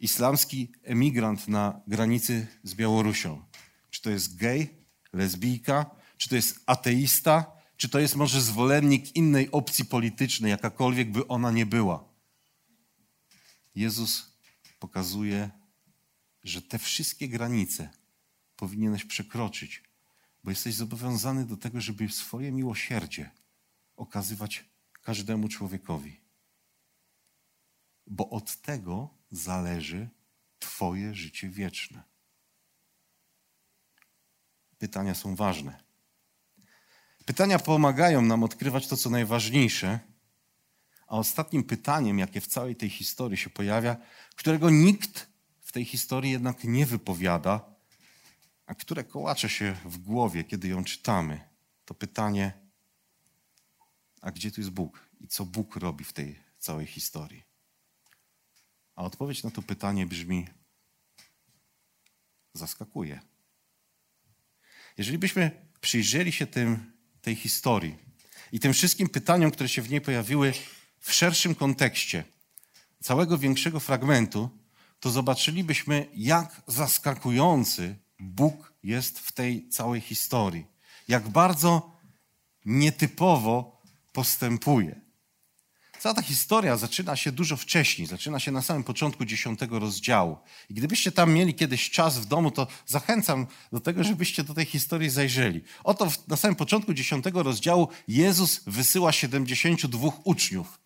islamski 0.00 0.72
emigrant 0.82 1.48
na 1.48 1.80
granicy 1.86 2.46
z 2.62 2.74
Białorusią, 2.74 3.44
czy 3.90 4.02
to 4.02 4.10
jest 4.10 4.36
gej, 4.36 4.74
lesbijka, 5.12 5.90
czy 6.16 6.28
to 6.28 6.36
jest 6.36 6.60
ateista, 6.66 7.56
Czy 7.76 7.88
to 7.88 7.98
jest 7.98 8.16
może 8.16 8.40
zwolennik 8.40 9.16
innej 9.16 9.50
opcji 9.50 9.84
politycznej, 9.84 10.50
jakakolwiek 10.50 11.12
by 11.12 11.28
ona 11.28 11.50
nie 11.50 11.66
była? 11.66 12.04
Jezus 13.74 14.32
pokazuje, 14.78 15.50
że 16.44 16.62
te 16.62 16.78
wszystkie 16.78 17.28
granice 17.28 17.90
powinieneś 18.56 19.04
przekroczyć, 19.04 19.82
bo 20.44 20.50
jesteś 20.50 20.74
zobowiązany 20.74 21.46
do 21.46 21.56
tego, 21.56 21.80
żeby 21.80 22.08
swoje 22.08 22.52
miłosierdzie 22.52 23.30
okazywać 23.96 24.64
każdemu 25.06 25.48
człowiekowi. 25.48 26.20
Bo 28.06 28.30
od 28.30 28.56
tego 28.56 29.14
zależy 29.30 30.08
Twoje 30.58 31.14
życie 31.14 31.48
wieczne. 31.48 32.02
Pytania 34.78 35.14
są 35.14 35.36
ważne. 35.36 35.82
Pytania 37.24 37.58
pomagają 37.58 38.22
nam 38.22 38.42
odkrywać 38.42 38.86
to, 38.86 38.96
co 38.96 39.10
najważniejsze, 39.10 39.98
a 41.06 41.18
ostatnim 41.18 41.64
pytaniem, 41.64 42.18
jakie 42.18 42.40
w 42.40 42.46
całej 42.46 42.76
tej 42.76 42.90
historii 42.90 43.38
się 43.38 43.50
pojawia, 43.50 43.96
którego 44.36 44.70
nikt 44.70 45.28
w 45.60 45.72
tej 45.72 45.84
historii 45.84 46.30
jednak 46.30 46.64
nie 46.64 46.86
wypowiada, 46.86 47.74
a 48.66 48.74
które 48.74 49.04
kołacze 49.04 49.48
się 49.48 49.76
w 49.84 49.98
głowie, 49.98 50.44
kiedy 50.44 50.68
ją 50.68 50.84
czytamy, 50.84 51.40
to 51.84 51.94
pytanie, 51.94 52.65
a 54.20 54.30
gdzie 54.30 54.50
tu 54.50 54.60
jest 54.60 54.70
Bóg 54.70 55.08
i 55.20 55.28
co 55.28 55.44
Bóg 55.44 55.76
robi 55.76 56.04
w 56.04 56.12
tej 56.12 56.40
całej 56.58 56.86
historii? 56.86 57.42
A 58.94 59.02
odpowiedź 59.02 59.42
na 59.42 59.50
to 59.50 59.62
pytanie 59.62 60.06
brzmi: 60.06 60.46
zaskakuje. 62.54 63.20
Jeżeli 64.98 65.18
byśmy 65.18 65.66
przyjrzeli 65.80 66.32
się 66.32 66.46
tym, 66.46 66.92
tej 67.22 67.36
historii 67.36 67.96
i 68.52 68.60
tym 68.60 68.72
wszystkim 68.72 69.08
pytaniom, 69.08 69.50
które 69.50 69.68
się 69.68 69.82
w 69.82 69.90
niej 69.90 70.00
pojawiły 70.00 70.52
w 71.00 71.12
szerszym 71.12 71.54
kontekście 71.54 72.24
całego 73.02 73.38
większego 73.38 73.80
fragmentu, 73.80 74.50
to 75.00 75.10
zobaczylibyśmy, 75.10 76.06
jak 76.14 76.62
zaskakujący 76.66 77.96
Bóg 78.20 78.72
jest 78.82 79.18
w 79.18 79.32
tej 79.32 79.68
całej 79.68 80.00
historii. 80.00 80.66
Jak 81.08 81.28
bardzo 81.28 81.96
nietypowo 82.64 83.75
postępuje. 84.16 85.00
Cała 85.98 86.14
ta 86.14 86.22
historia 86.22 86.76
zaczyna 86.76 87.16
się 87.16 87.32
dużo 87.32 87.56
wcześniej, 87.56 88.06
zaczyna 88.06 88.40
się 88.40 88.52
na 88.52 88.62
samym 88.62 88.84
początku 88.84 89.24
dziesiątego 89.24 89.78
rozdziału. 89.78 90.38
I 90.70 90.74
gdybyście 90.74 91.12
tam 91.12 91.32
mieli 91.32 91.54
kiedyś 91.54 91.90
czas 91.90 92.18
w 92.18 92.24
domu, 92.24 92.50
to 92.50 92.66
zachęcam 92.86 93.46
do 93.72 93.80
tego, 93.80 94.04
żebyście 94.04 94.44
do 94.44 94.54
tej 94.54 94.64
historii 94.64 95.10
zajrzeli. 95.10 95.60
Oto 95.84 96.08
na 96.28 96.36
samym 96.36 96.56
początku 96.56 96.94
dziesiątego 96.94 97.42
rozdziału 97.42 97.88
Jezus 98.08 98.60
wysyła 98.66 99.12
72 99.12 100.08
uczniów. 100.24 100.80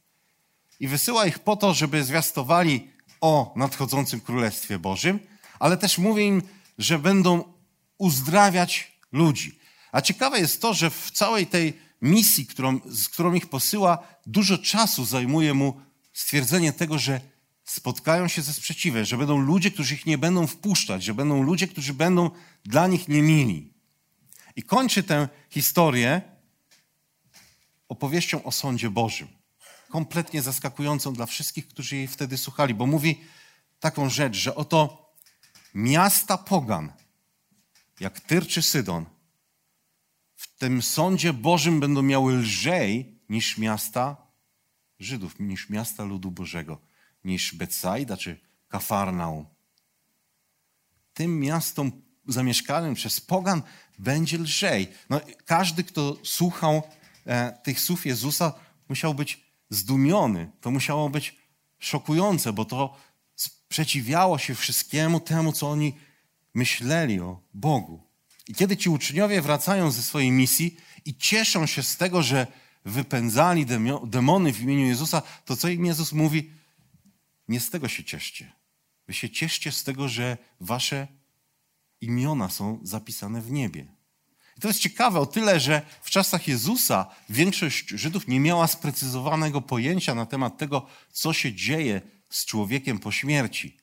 I 0.80 0.88
wysyła 0.88 1.26
ich 1.26 1.38
po 1.38 1.56
to, 1.56 1.74
żeby 1.74 2.04
zwiastowali 2.04 2.90
o 3.20 3.52
nadchodzącym 3.56 4.20
Królestwie 4.20 4.78
Bożym, 4.78 5.18
ale 5.58 5.76
też 5.76 5.98
mówi 5.98 6.24
im, 6.24 6.42
że 6.78 6.98
będą 6.98 7.44
uzdrawiać 7.98 8.92
ludzi. 9.12 9.60
A 9.92 10.00
ciekawe 10.00 10.40
jest 10.40 10.62
to, 10.62 10.74
że 10.74 10.90
w 10.90 11.10
całej 11.10 11.46
tej 11.46 11.89
misji, 12.02 12.46
którą, 12.46 12.80
z 12.88 13.08
którą 13.08 13.34
ich 13.34 13.46
posyła, 13.46 13.98
dużo 14.26 14.58
czasu 14.58 15.04
zajmuje 15.04 15.54
mu 15.54 15.80
stwierdzenie 16.12 16.72
tego, 16.72 16.98
że 16.98 17.20
spotkają 17.64 18.28
się 18.28 18.42
ze 18.42 18.52
sprzeciwem, 18.52 19.04
że 19.04 19.16
będą 19.16 19.38
ludzie, 19.38 19.70
którzy 19.70 19.94
ich 19.94 20.06
nie 20.06 20.18
będą 20.18 20.46
wpuszczać, 20.46 21.04
że 21.04 21.14
będą 21.14 21.42
ludzie, 21.42 21.68
którzy 21.68 21.94
będą 21.94 22.30
dla 22.64 22.86
nich 22.86 23.08
niemili. 23.08 23.72
I 24.56 24.62
kończy 24.62 25.02
tę 25.02 25.28
historię 25.50 26.22
opowieścią 27.88 28.44
o 28.44 28.52
sądzie 28.52 28.90
Bożym. 28.90 29.28
Kompletnie 29.88 30.42
zaskakującą 30.42 31.14
dla 31.14 31.26
wszystkich, 31.26 31.68
którzy 31.68 31.96
jej 31.96 32.08
wtedy 32.08 32.38
słuchali, 32.38 32.74
bo 32.74 32.86
mówi 32.86 33.20
taką 33.80 34.10
rzecz, 34.10 34.36
że 34.36 34.54
oto 34.54 35.10
miasta 35.74 36.38
pogan, 36.38 36.92
jak 38.00 38.20
Tyr 38.20 38.46
czy 38.46 38.62
Sydon, 38.62 39.06
w 40.40 40.58
tym 40.58 40.82
sądzie 40.82 41.32
Bożym 41.32 41.80
będą 41.80 42.02
miały 42.02 42.34
lżej 42.34 43.18
niż 43.28 43.58
miasta 43.58 44.16
Żydów, 44.98 45.40
niż 45.40 45.70
miasta 45.70 46.04
ludu 46.04 46.30
Bożego, 46.30 46.78
niż 47.24 47.54
Betsaida 47.54 48.16
czy 48.16 48.40
Kafarnaum. 48.68 49.46
Tym 51.14 51.40
miastom 51.40 51.92
zamieszkanym 52.26 52.94
przez 52.94 53.20
pogan 53.20 53.62
będzie 53.98 54.38
lżej. 54.38 54.88
No, 55.10 55.20
każdy, 55.44 55.84
kto 55.84 56.16
słuchał 56.24 56.82
e, 57.26 57.58
tych 57.62 57.80
słów 57.80 58.06
Jezusa, 58.06 58.52
musiał 58.88 59.14
być 59.14 59.44
zdumiony. 59.70 60.50
To 60.60 60.70
musiało 60.70 61.10
być 61.10 61.36
szokujące, 61.78 62.52
bo 62.52 62.64
to 62.64 62.96
sprzeciwiało 63.34 64.38
się 64.38 64.54
wszystkiemu 64.54 65.20
temu, 65.20 65.52
co 65.52 65.70
oni 65.70 65.98
myśleli 66.54 67.20
o 67.20 67.40
Bogu. 67.54 68.09
I 68.50 68.54
kiedy 68.54 68.76
ci 68.76 68.90
uczniowie 68.90 69.42
wracają 69.42 69.90
ze 69.90 70.02
swojej 70.02 70.30
misji 70.30 70.76
i 71.04 71.14
cieszą 71.14 71.66
się 71.66 71.82
z 71.82 71.96
tego, 71.96 72.22
że 72.22 72.46
wypędzali 72.84 73.66
demony 74.06 74.52
w 74.52 74.60
imieniu 74.60 74.86
Jezusa, 74.86 75.22
to 75.44 75.56
co 75.56 75.68
im 75.68 75.84
Jezus 75.84 76.12
mówi? 76.12 76.50
Nie 77.48 77.60
z 77.60 77.70
tego 77.70 77.88
się 77.88 78.04
cieszcie. 78.04 78.52
Wy 79.06 79.14
się 79.14 79.30
cieszcie 79.30 79.72
z 79.72 79.84
tego, 79.84 80.08
że 80.08 80.38
wasze 80.60 81.08
imiona 82.00 82.48
są 82.48 82.80
zapisane 82.82 83.42
w 83.42 83.50
niebie. 83.50 83.86
I 84.56 84.60
to 84.60 84.68
jest 84.68 84.80
ciekawe 84.80 85.20
o 85.20 85.26
tyle, 85.26 85.60
że 85.60 85.82
w 86.02 86.10
czasach 86.10 86.48
Jezusa 86.48 87.06
większość 87.28 87.88
Żydów 87.88 88.28
nie 88.28 88.40
miała 88.40 88.66
sprecyzowanego 88.66 89.60
pojęcia 89.60 90.14
na 90.14 90.26
temat 90.26 90.58
tego, 90.58 90.86
co 91.12 91.32
się 91.32 91.54
dzieje 91.54 92.00
z 92.30 92.44
człowiekiem 92.44 92.98
po 92.98 93.12
śmierci. 93.12 93.79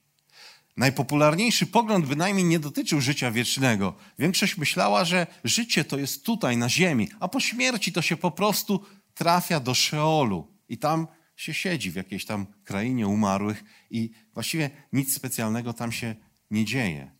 Najpopularniejszy 0.77 1.65
pogląd 1.65 2.05
bynajmniej 2.05 2.45
nie 2.45 2.59
dotyczył 2.59 3.01
życia 3.01 3.31
wiecznego. 3.31 3.95
Większość 4.19 4.57
myślała, 4.57 5.05
że 5.05 5.27
życie 5.43 5.83
to 5.83 5.97
jest 5.97 6.25
tutaj, 6.25 6.57
na 6.57 6.69
ziemi, 6.69 7.09
a 7.19 7.27
po 7.27 7.39
śmierci 7.39 7.91
to 7.91 8.01
się 8.01 8.17
po 8.17 8.31
prostu 8.31 8.85
trafia 9.13 9.59
do 9.59 9.73
Szeolu 9.73 10.47
i 10.69 10.77
tam 10.77 11.07
się 11.35 11.53
siedzi 11.53 11.91
w 11.91 11.95
jakiejś 11.95 12.25
tam 12.25 12.45
krainie 12.63 13.07
umarłych 13.07 13.63
i 13.89 14.11
właściwie 14.33 14.69
nic 14.93 15.15
specjalnego 15.15 15.73
tam 15.73 15.91
się 15.91 16.15
nie 16.51 16.65
dzieje. 16.65 17.11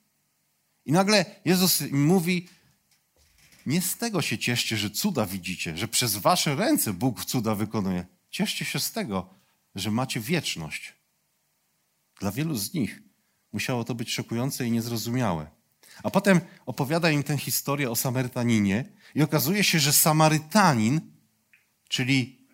I 0.86 0.92
nagle 0.92 1.26
Jezus 1.46 1.84
mówi, 1.92 2.48
nie 3.66 3.82
z 3.82 3.98
tego 3.98 4.22
się 4.22 4.38
cieszcie, 4.38 4.78
że 4.78 4.90
cuda 4.90 5.26
widzicie, 5.26 5.78
że 5.78 5.88
przez 5.88 6.16
wasze 6.16 6.56
ręce 6.56 6.94
Bóg 6.94 7.26
cuda 7.26 7.56
wykonuje. 7.56 8.06
Cieszcie 8.30 8.66
się 8.66 8.80
z 8.80 8.92
tego, 8.92 9.30
że 9.76 9.92
macie 9.92 10.20
wieczność. 10.20 10.94
Dla 12.20 12.32
wielu 12.32 12.56
z 12.56 12.74
nich 12.74 13.07
Musiało 13.54 13.84
to 13.84 13.96
być 13.96 14.14
szokujące 14.14 14.68
i 14.68 14.72
niezrozumiałe. 14.72 15.48
A 16.04 16.12
potem 16.12 16.42
opowiada 16.66 17.12
im 17.12 17.24
tę 17.24 17.38
historię 17.38 17.92
o 17.92 17.96
Samarytaninie 17.96 18.86
i 19.16 19.22
okazuje 19.22 19.64
się, 19.64 19.80
że 19.80 19.94
Samarytanin, 19.94 21.02
czyli 21.90 22.48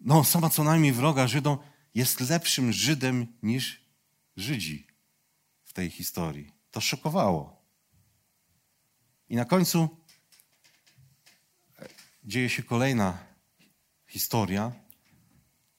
no, 0.00 0.24
sama 0.24 0.50
co 0.50 0.64
najmniej 0.64 0.92
wroga 0.92 1.26
Żydom, 1.26 1.58
jest 1.94 2.20
lepszym 2.20 2.72
Żydem 2.72 3.26
niż 3.42 3.80
Żydzi 4.36 4.86
w 5.64 5.72
tej 5.72 5.90
historii. 5.90 6.52
To 6.70 6.80
szokowało. 6.80 7.62
I 9.28 9.36
na 9.36 9.44
końcu 9.44 9.88
dzieje 12.24 12.50
się 12.50 12.62
kolejna 12.62 13.18
historia, 14.06 14.72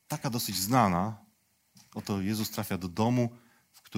taka 0.07 0.29
dosyć 0.29 0.55
znana. 0.55 1.25
Oto 1.95 2.21
Jezus 2.21 2.51
trafia 2.51 2.77
do 2.77 2.87
domu, 2.87 3.29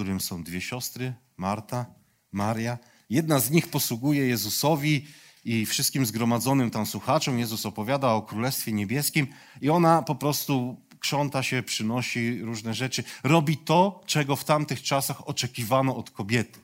którym 0.00 0.20
są 0.20 0.42
dwie 0.42 0.60
siostry, 0.60 1.14
Marta, 1.36 1.86
Maria. 2.32 2.78
Jedna 3.10 3.38
z 3.38 3.50
nich 3.50 3.68
posługuje 3.68 4.26
Jezusowi 4.26 5.06
i 5.44 5.66
wszystkim 5.66 6.06
zgromadzonym 6.06 6.70
tam 6.70 6.86
słuchaczom. 6.86 7.38
Jezus 7.38 7.66
opowiada 7.66 8.12
o 8.12 8.22
Królestwie 8.22 8.72
Niebieskim 8.72 9.26
i 9.60 9.70
ona 9.70 10.02
po 10.02 10.14
prostu 10.14 10.76
krząta 11.00 11.42
się, 11.42 11.62
przynosi 11.62 12.42
różne 12.42 12.74
rzeczy. 12.74 13.04
Robi 13.22 13.56
to, 13.56 14.00
czego 14.06 14.36
w 14.36 14.44
tamtych 14.44 14.82
czasach 14.82 15.28
oczekiwano 15.28 15.96
od 15.96 16.10
kobiety. 16.10 16.60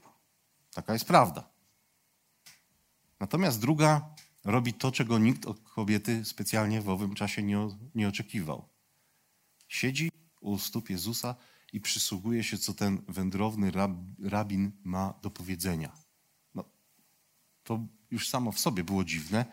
Taka 0.75 0.93
jest 0.93 1.05
prawda. 1.05 1.49
Natomiast 3.21 3.61
druga 3.61 4.15
robi 4.45 4.75
to, 4.75 4.93
czego 4.93 5.19
nikt 5.19 5.47
od 5.47 5.61
kobiety 5.61 6.25
specjalnie 6.25 6.81
w 6.81 6.89
owym 6.89 7.15
czasie 7.15 7.43
nie, 7.43 7.69
nie 7.95 8.09
oczekiwał. 8.09 8.69
Siedzi 9.69 10.11
u 10.41 10.59
stóp 10.59 10.91
Jezusa 10.91 11.35
i 11.73 11.81
przysługuje 11.81 12.45
się, 12.45 12.59
co 12.59 12.75
ten 12.75 13.03
wędrowny 13.09 13.71
rab, 13.71 13.91
rabin 14.23 14.73
ma 14.85 15.15
do 15.23 15.31
powiedzenia. 15.31 15.93
No, 16.55 16.65
to 17.65 17.87
już 18.11 18.29
samo 18.29 18.53
w 18.53 18.61
sobie 18.61 18.85
było 18.85 19.05
dziwne. 19.05 19.45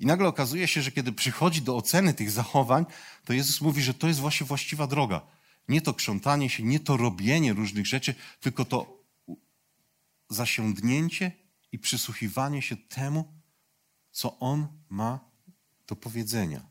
I 0.00 0.06
nagle 0.06 0.28
okazuje 0.28 0.68
się, 0.68 0.82
że 0.82 0.92
kiedy 0.92 1.12
przychodzi 1.12 1.62
do 1.62 1.76
oceny 1.76 2.14
tych 2.14 2.30
zachowań, 2.30 2.86
to 3.24 3.32
Jezus 3.32 3.60
mówi, 3.60 3.82
że 3.82 3.94
to 3.94 4.08
jest 4.08 4.20
właśnie 4.20 4.46
właściwa 4.46 4.86
droga. 4.86 5.20
Nie 5.68 5.80
to 5.80 5.94
krzątanie 5.94 6.50
się, 6.50 6.62
nie 6.62 6.80
to 6.80 6.96
robienie 6.96 7.52
różnych 7.52 7.86
rzeczy, 7.86 8.14
tylko 8.40 8.64
to 8.64 9.04
zasiądnięcie 10.28 11.32
i 11.72 11.78
przysłuchiwanie 11.78 12.62
się 12.62 12.76
temu, 12.76 13.32
co 14.10 14.38
On 14.38 14.66
ma 14.88 15.20
do 15.86 15.96
powiedzenia. 15.96 16.66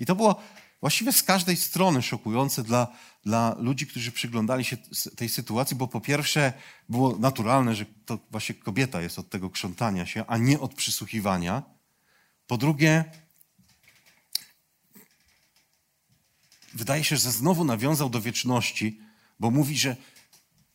I 0.00 0.06
to 0.06 0.16
było 0.16 0.42
właściwie 0.80 1.12
z 1.12 1.22
każdej 1.22 1.56
strony 1.56 2.02
szokujące 2.02 2.62
dla, 2.62 2.88
dla 3.24 3.56
ludzi, 3.58 3.86
którzy 3.86 4.12
przyglądali 4.12 4.64
się 4.64 4.76
tej 5.16 5.28
sytuacji, 5.28 5.76
bo 5.76 5.88
po 5.88 6.00
pierwsze 6.00 6.52
było 6.88 7.18
naturalne, 7.18 7.74
że 7.74 7.84
to 8.06 8.18
właśnie 8.30 8.54
kobieta 8.54 9.00
jest 9.00 9.18
od 9.18 9.30
tego 9.30 9.50
krzątania 9.50 10.06
się, 10.06 10.24
a 10.26 10.36
nie 10.36 10.60
od 10.60 10.74
przysłuchiwania. 10.74 11.62
Po 12.46 12.56
drugie, 12.56 13.04
wydaje 16.74 17.04
się, 17.04 17.16
że 17.16 17.30
znowu 17.30 17.64
nawiązał 17.64 18.10
do 18.10 18.20
wieczności, 18.20 19.00
bo 19.40 19.50
mówi, 19.50 19.78
że 19.78 19.96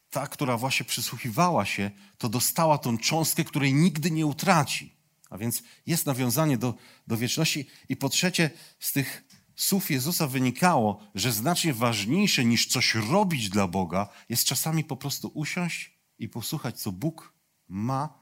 ta, 0.09 0.27
która 0.27 0.57
właśnie 0.57 0.85
przysłuchiwała 0.85 1.65
się, 1.65 1.91
to 2.17 2.29
dostała 2.29 2.77
tą 2.77 2.97
cząstkę, 2.97 3.43
której 3.43 3.73
nigdy 3.73 4.11
nie 4.11 4.25
utraci. 4.25 4.93
A 5.29 5.37
więc 5.37 5.63
jest 5.85 6.05
nawiązanie 6.05 6.57
do, 6.57 6.73
do 7.07 7.17
wieczności. 7.17 7.67
I 7.89 7.95
po 7.95 8.09
trzecie, 8.09 8.49
z 8.79 8.91
tych 8.91 9.23
słów 9.55 9.91
Jezusa 9.91 10.27
wynikało, 10.27 11.07
że 11.15 11.31
znacznie 11.31 11.73
ważniejsze 11.73 12.45
niż 12.45 12.67
coś 12.67 12.95
robić 12.95 13.49
dla 13.49 13.67
Boga, 13.67 14.09
jest 14.29 14.45
czasami 14.45 14.83
po 14.83 14.97
prostu 14.97 15.31
usiąść 15.33 15.97
i 16.19 16.29
posłuchać, 16.29 16.79
co 16.79 16.91
Bóg 16.91 17.33
ma 17.67 18.19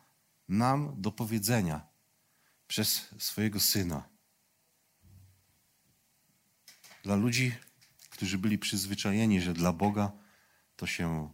nam 0.48 1.02
do 1.02 1.12
powiedzenia 1.12 1.88
przez 2.68 3.08
swojego 3.18 3.60
Syna. 3.60 4.10
Dla 7.04 7.16
ludzi, 7.16 7.56
którzy 8.10 8.38
byli 8.38 8.58
przyzwyczajeni, 8.58 9.42
że 9.42 9.54
dla 9.54 9.74
Boga 9.74 10.12
to 10.76 10.88
się 10.88 11.30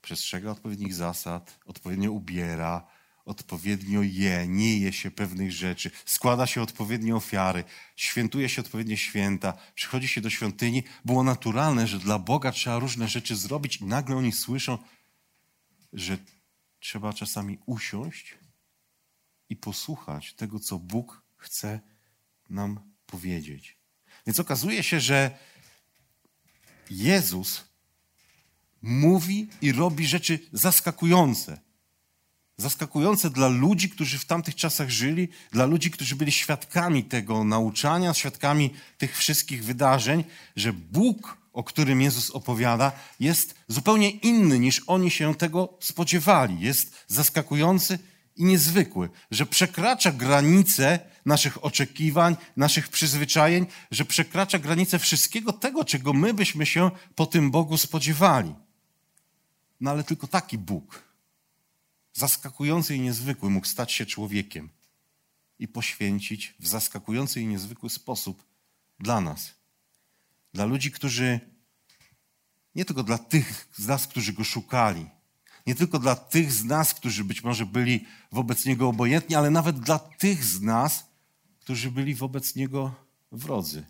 przestrzega 0.00 0.50
odpowiednich 0.50 0.94
zasad, 0.94 1.58
odpowiednio 1.66 2.12
ubiera, 2.12 2.86
odpowiednio 3.24 4.02
je, 4.02 4.46
nie 4.48 4.78
je 4.78 4.92
się 4.92 5.10
pewnych 5.10 5.52
rzeczy, 5.52 5.90
składa 6.04 6.46
się 6.46 6.62
odpowiednie 6.62 7.16
ofiary, 7.16 7.64
świętuje 7.96 8.48
się 8.48 8.62
odpowiednie 8.62 8.96
święta, 8.96 9.54
przychodzi 9.74 10.08
się 10.08 10.20
do 10.20 10.30
świątyni. 10.30 10.82
Było 11.04 11.22
naturalne, 11.22 11.86
że 11.86 11.98
dla 11.98 12.18
Boga 12.18 12.52
trzeba 12.52 12.78
różne 12.78 13.08
rzeczy 13.08 13.36
zrobić 13.36 13.76
i 13.76 13.84
nagle 13.84 14.16
oni 14.16 14.32
słyszą, 14.32 14.78
że 15.92 16.18
trzeba 16.80 17.12
czasami 17.12 17.58
usiąść 17.66 18.34
i 19.48 19.56
posłuchać 19.56 20.32
tego, 20.32 20.60
co 20.60 20.78
Bóg 20.78 21.22
chce 21.36 21.80
nam 22.50 22.80
powiedzieć. 23.06 23.76
Więc 24.26 24.40
okazuje 24.40 24.82
się, 24.82 25.00
że 25.00 25.38
Jezus 26.90 27.64
mówi 28.82 29.48
i 29.62 29.72
robi 29.72 30.06
rzeczy 30.06 30.38
zaskakujące. 30.52 31.60
Zaskakujące 32.56 33.30
dla 33.30 33.48
ludzi, 33.48 33.90
którzy 33.90 34.18
w 34.18 34.24
tamtych 34.24 34.54
czasach 34.54 34.90
żyli, 34.90 35.28
dla 35.50 35.66
ludzi, 35.66 35.90
którzy 35.90 36.16
byli 36.16 36.32
świadkami 36.32 37.04
tego 37.04 37.44
nauczania, 37.44 38.14
świadkami 38.14 38.70
tych 38.98 39.18
wszystkich 39.18 39.64
wydarzeń, 39.64 40.24
że 40.56 40.72
Bóg, 40.72 41.36
o 41.52 41.64
którym 41.64 42.00
Jezus 42.00 42.30
opowiada, 42.30 42.92
jest 43.20 43.54
zupełnie 43.68 44.10
inny 44.10 44.58
niż 44.58 44.82
oni 44.86 45.10
się 45.10 45.34
tego 45.34 45.78
spodziewali. 45.80 46.60
Jest 46.60 47.04
zaskakujący 47.08 47.98
i 48.36 48.44
niezwykły, 48.44 49.10
że 49.30 49.46
przekracza 49.46 50.12
granice 50.12 50.98
naszych 51.26 51.64
oczekiwań, 51.64 52.36
naszych 52.56 52.88
przyzwyczajeń, 52.88 53.66
że 53.90 54.04
przekracza 54.04 54.58
granice 54.58 54.98
wszystkiego 54.98 55.52
tego, 55.52 55.84
czego 55.84 56.12
my 56.12 56.34
byśmy 56.34 56.66
się 56.66 56.90
po 57.14 57.26
tym 57.26 57.50
Bogu 57.50 57.76
spodziewali. 57.76 58.54
No 59.80 59.90
ale 59.90 60.04
tylko 60.04 60.26
taki 60.26 60.58
Bóg, 60.58 61.02
zaskakujący 62.12 62.96
i 62.96 63.00
niezwykły, 63.00 63.50
mógł 63.50 63.66
stać 63.66 63.92
się 63.92 64.06
człowiekiem 64.06 64.68
i 65.58 65.68
poświęcić 65.68 66.54
w 66.60 66.68
zaskakujący 66.68 67.40
i 67.40 67.46
niezwykły 67.46 67.90
sposób 67.90 68.44
dla 69.00 69.20
nas. 69.20 69.54
Dla 70.54 70.64
ludzi, 70.64 70.90
którzy, 70.90 71.40
nie 72.74 72.84
tylko 72.84 73.02
dla 73.02 73.18
tych 73.18 73.68
z 73.76 73.86
nas, 73.86 74.06
którzy 74.06 74.32
go 74.32 74.44
szukali, 74.44 75.06
nie 75.66 75.74
tylko 75.74 75.98
dla 75.98 76.16
tych 76.16 76.52
z 76.52 76.64
nas, 76.64 76.94
którzy 76.94 77.24
być 77.24 77.44
może 77.44 77.66
byli 77.66 78.06
wobec 78.32 78.66
niego 78.66 78.88
obojętni, 78.88 79.36
ale 79.36 79.50
nawet 79.50 79.80
dla 79.80 79.98
tych 79.98 80.44
z 80.44 80.60
nas, 80.60 81.06
którzy 81.60 81.90
byli 81.90 82.14
wobec 82.14 82.54
niego 82.54 82.94
wrodzy. 83.32 83.86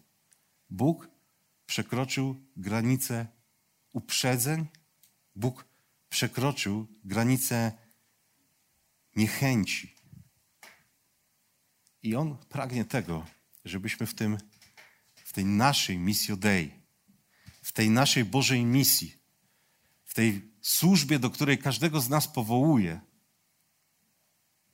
Bóg 0.71 1.09
przekroczył 1.67 2.37
granice 2.57 3.27
uprzedzeń, 3.93 4.67
Bóg 5.37 5.65
przekroczył 6.09 6.87
granicę 7.05 7.73
niechęci. 9.17 9.95
I 12.03 12.17
On 12.17 12.37
pragnie 12.49 12.85
tego, 12.85 13.27
żebyśmy 13.65 14.07
w, 14.07 14.15
tym, 14.15 14.39
w 15.15 15.33
tej 15.33 15.45
naszej 15.45 15.99
misjo 15.99 16.37
Dei, 16.37 16.71
w 17.63 17.73
tej 17.73 17.91
naszej 17.91 18.25
Bożej 18.25 18.65
misji, 18.65 19.17
w 20.05 20.15
tej 20.15 20.53
służbie, 20.61 21.19
do 21.19 21.31
której 21.31 21.59
każdego 21.59 22.01
z 22.01 22.09
nas 22.09 22.29
powołuje, 22.29 23.01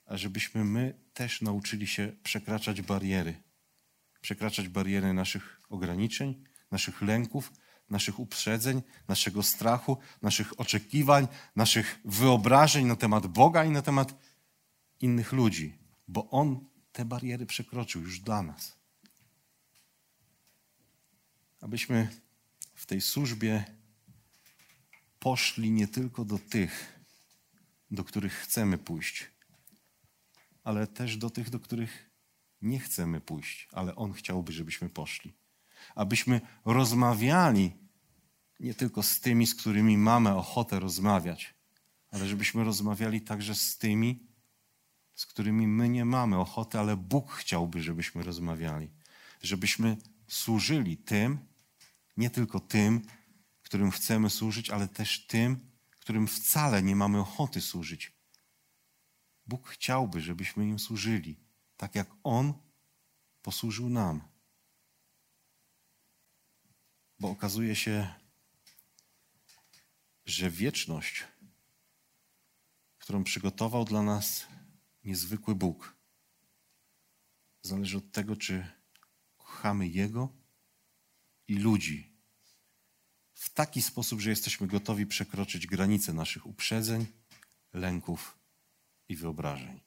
a 0.06 0.16
żebyśmy 0.16 0.64
my 0.64 1.00
też 1.14 1.40
nauczyli 1.40 1.86
się 1.86 2.12
przekraczać 2.22 2.82
bariery. 2.82 3.42
Przekraczać 4.20 4.68
bariery 4.68 5.12
naszych 5.12 5.60
ograniczeń, 5.68 6.44
naszych 6.70 7.02
lęków, 7.02 7.52
naszych 7.90 8.18
uprzedzeń, 8.18 8.82
naszego 9.08 9.42
strachu, 9.42 9.98
naszych 10.22 10.60
oczekiwań, 10.60 11.28
naszych 11.56 12.00
wyobrażeń 12.04 12.86
na 12.86 12.96
temat 12.96 13.26
Boga 13.26 13.64
i 13.64 13.70
na 13.70 13.82
temat 13.82 14.14
innych 15.00 15.32
ludzi, 15.32 15.78
bo 16.08 16.30
On 16.30 16.66
te 16.92 17.04
bariery 17.04 17.46
przekroczył 17.46 18.02
już 18.02 18.20
dla 18.20 18.42
nas. 18.42 18.78
Abyśmy 21.60 22.08
w 22.74 22.86
tej 22.86 23.00
służbie 23.00 23.64
poszli 25.18 25.70
nie 25.70 25.88
tylko 25.88 26.24
do 26.24 26.38
tych, 26.38 27.00
do 27.90 28.04
których 28.04 28.32
chcemy 28.32 28.78
pójść, 28.78 29.30
ale 30.64 30.86
też 30.86 31.16
do 31.16 31.30
tych, 31.30 31.50
do 31.50 31.60
których 31.60 32.10
nie 32.62 32.80
chcemy 32.80 33.20
pójść, 33.20 33.68
ale 33.72 33.96
On 33.96 34.12
chciałby, 34.12 34.52
żebyśmy 34.52 34.88
poszli 34.88 35.38
abyśmy 35.94 36.40
rozmawiali 36.64 37.72
nie 38.60 38.74
tylko 38.74 39.02
z 39.02 39.20
tymi, 39.20 39.46
z 39.46 39.54
którymi 39.54 39.98
mamy 39.98 40.34
ochotę 40.34 40.80
rozmawiać, 40.80 41.54
ale 42.10 42.26
żebyśmy 42.26 42.64
rozmawiali 42.64 43.20
także 43.20 43.54
z 43.54 43.78
tymi, 43.78 44.27
z 45.18 45.26
którymi 45.26 45.66
my 45.66 45.88
nie 45.88 46.04
mamy 46.04 46.38
ochoty, 46.38 46.78
ale 46.78 46.96
Bóg 46.96 47.32
chciałby, 47.32 47.82
żebyśmy 47.82 48.22
rozmawiali. 48.22 48.90
Żebyśmy 49.42 49.96
służyli 50.28 50.96
tym, 50.96 51.38
nie 52.16 52.30
tylko 52.30 52.60
tym, 52.60 53.02
którym 53.62 53.90
chcemy 53.90 54.30
służyć, 54.30 54.70
ale 54.70 54.88
też 54.88 55.26
tym, 55.26 55.70
którym 56.00 56.26
wcale 56.26 56.82
nie 56.82 56.96
mamy 56.96 57.20
ochoty 57.20 57.60
służyć. 57.60 58.12
Bóg 59.46 59.68
chciałby, 59.68 60.20
żebyśmy 60.20 60.68
im 60.68 60.78
służyli, 60.78 61.36
tak 61.76 61.94
jak 61.94 62.08
On 62.22 62.54
posłużył 63.42 63.88
nam. 63.88 64.22
Bo 67.20 67.30
okazuje 67.30 67.76
się, 67.76 68.14
że 70.26 70.50
wieczność, 70.50 71.24
którą 72.98 73.24
przygotował 73.24 73.84
dla 73.84 74.02
nas 74.02 74.46
niezwykły 75.08 75.54
Bóg, 75.54 75.96
zależy 77.62 77.98
od 77.98 78.12
tego, 78.12 78.36
czy 78.36 78.66
kochamy 79.36 79.88
Jego 79.88 80.28
i 81.48 81.54
ludzi 81.54 82.12
w 83.34 83.50
taki 83.50 83.82
sposób, 83.82 84.20
że 84.20 84.30
jesteśmy 84.30 84.66
gotowi 84.66 85.06
przekroczyć 85.06 85.66
granice 85.66 86.12
naszych 86.12 86.46
uprzedzeń, 86.46 87.06
lęków 87.72 88.38
i 89.08 89.16
wyobrażeń. 89.16 89.80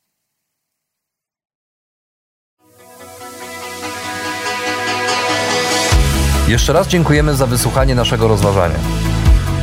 Jeszcze 6.48 6.74
raz 6.74 6.88
dziękujemy 6.88 7.36
za 7.36 7.48
wysłuchanie 7.48 7.96
naszego 7.96 8.28
rozważania. 8.28 9.01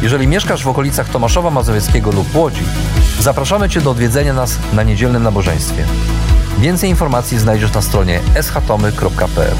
Jeżeli 0.02 0.26
mieszkasz 0.26 0.64
w 0.64 0.68
okolicach 0.68 1.08
Tomaszowa 1.08 1.50
Mazowieckiego 1.50 2.10
lub 2.10 2.34
Łodzi, 2.34 2.62
zapraszamy 3.20 3.68
Cię 3.68 3.80
do 3.80 3.90
odwiedzenia 3.90 4.32
nas 4.32 4.58
na 4.72 4.82
niedzielnym 4.82 5.22
nabożeństwie. 5.22 5.84
Więcej 6.58 6.90
informacji 6.90 7.38
znajdziesz 7.38 7.72
na 7.72 7.82
stronie 7.82 8.20
schatomy.pl. 8.42 9.56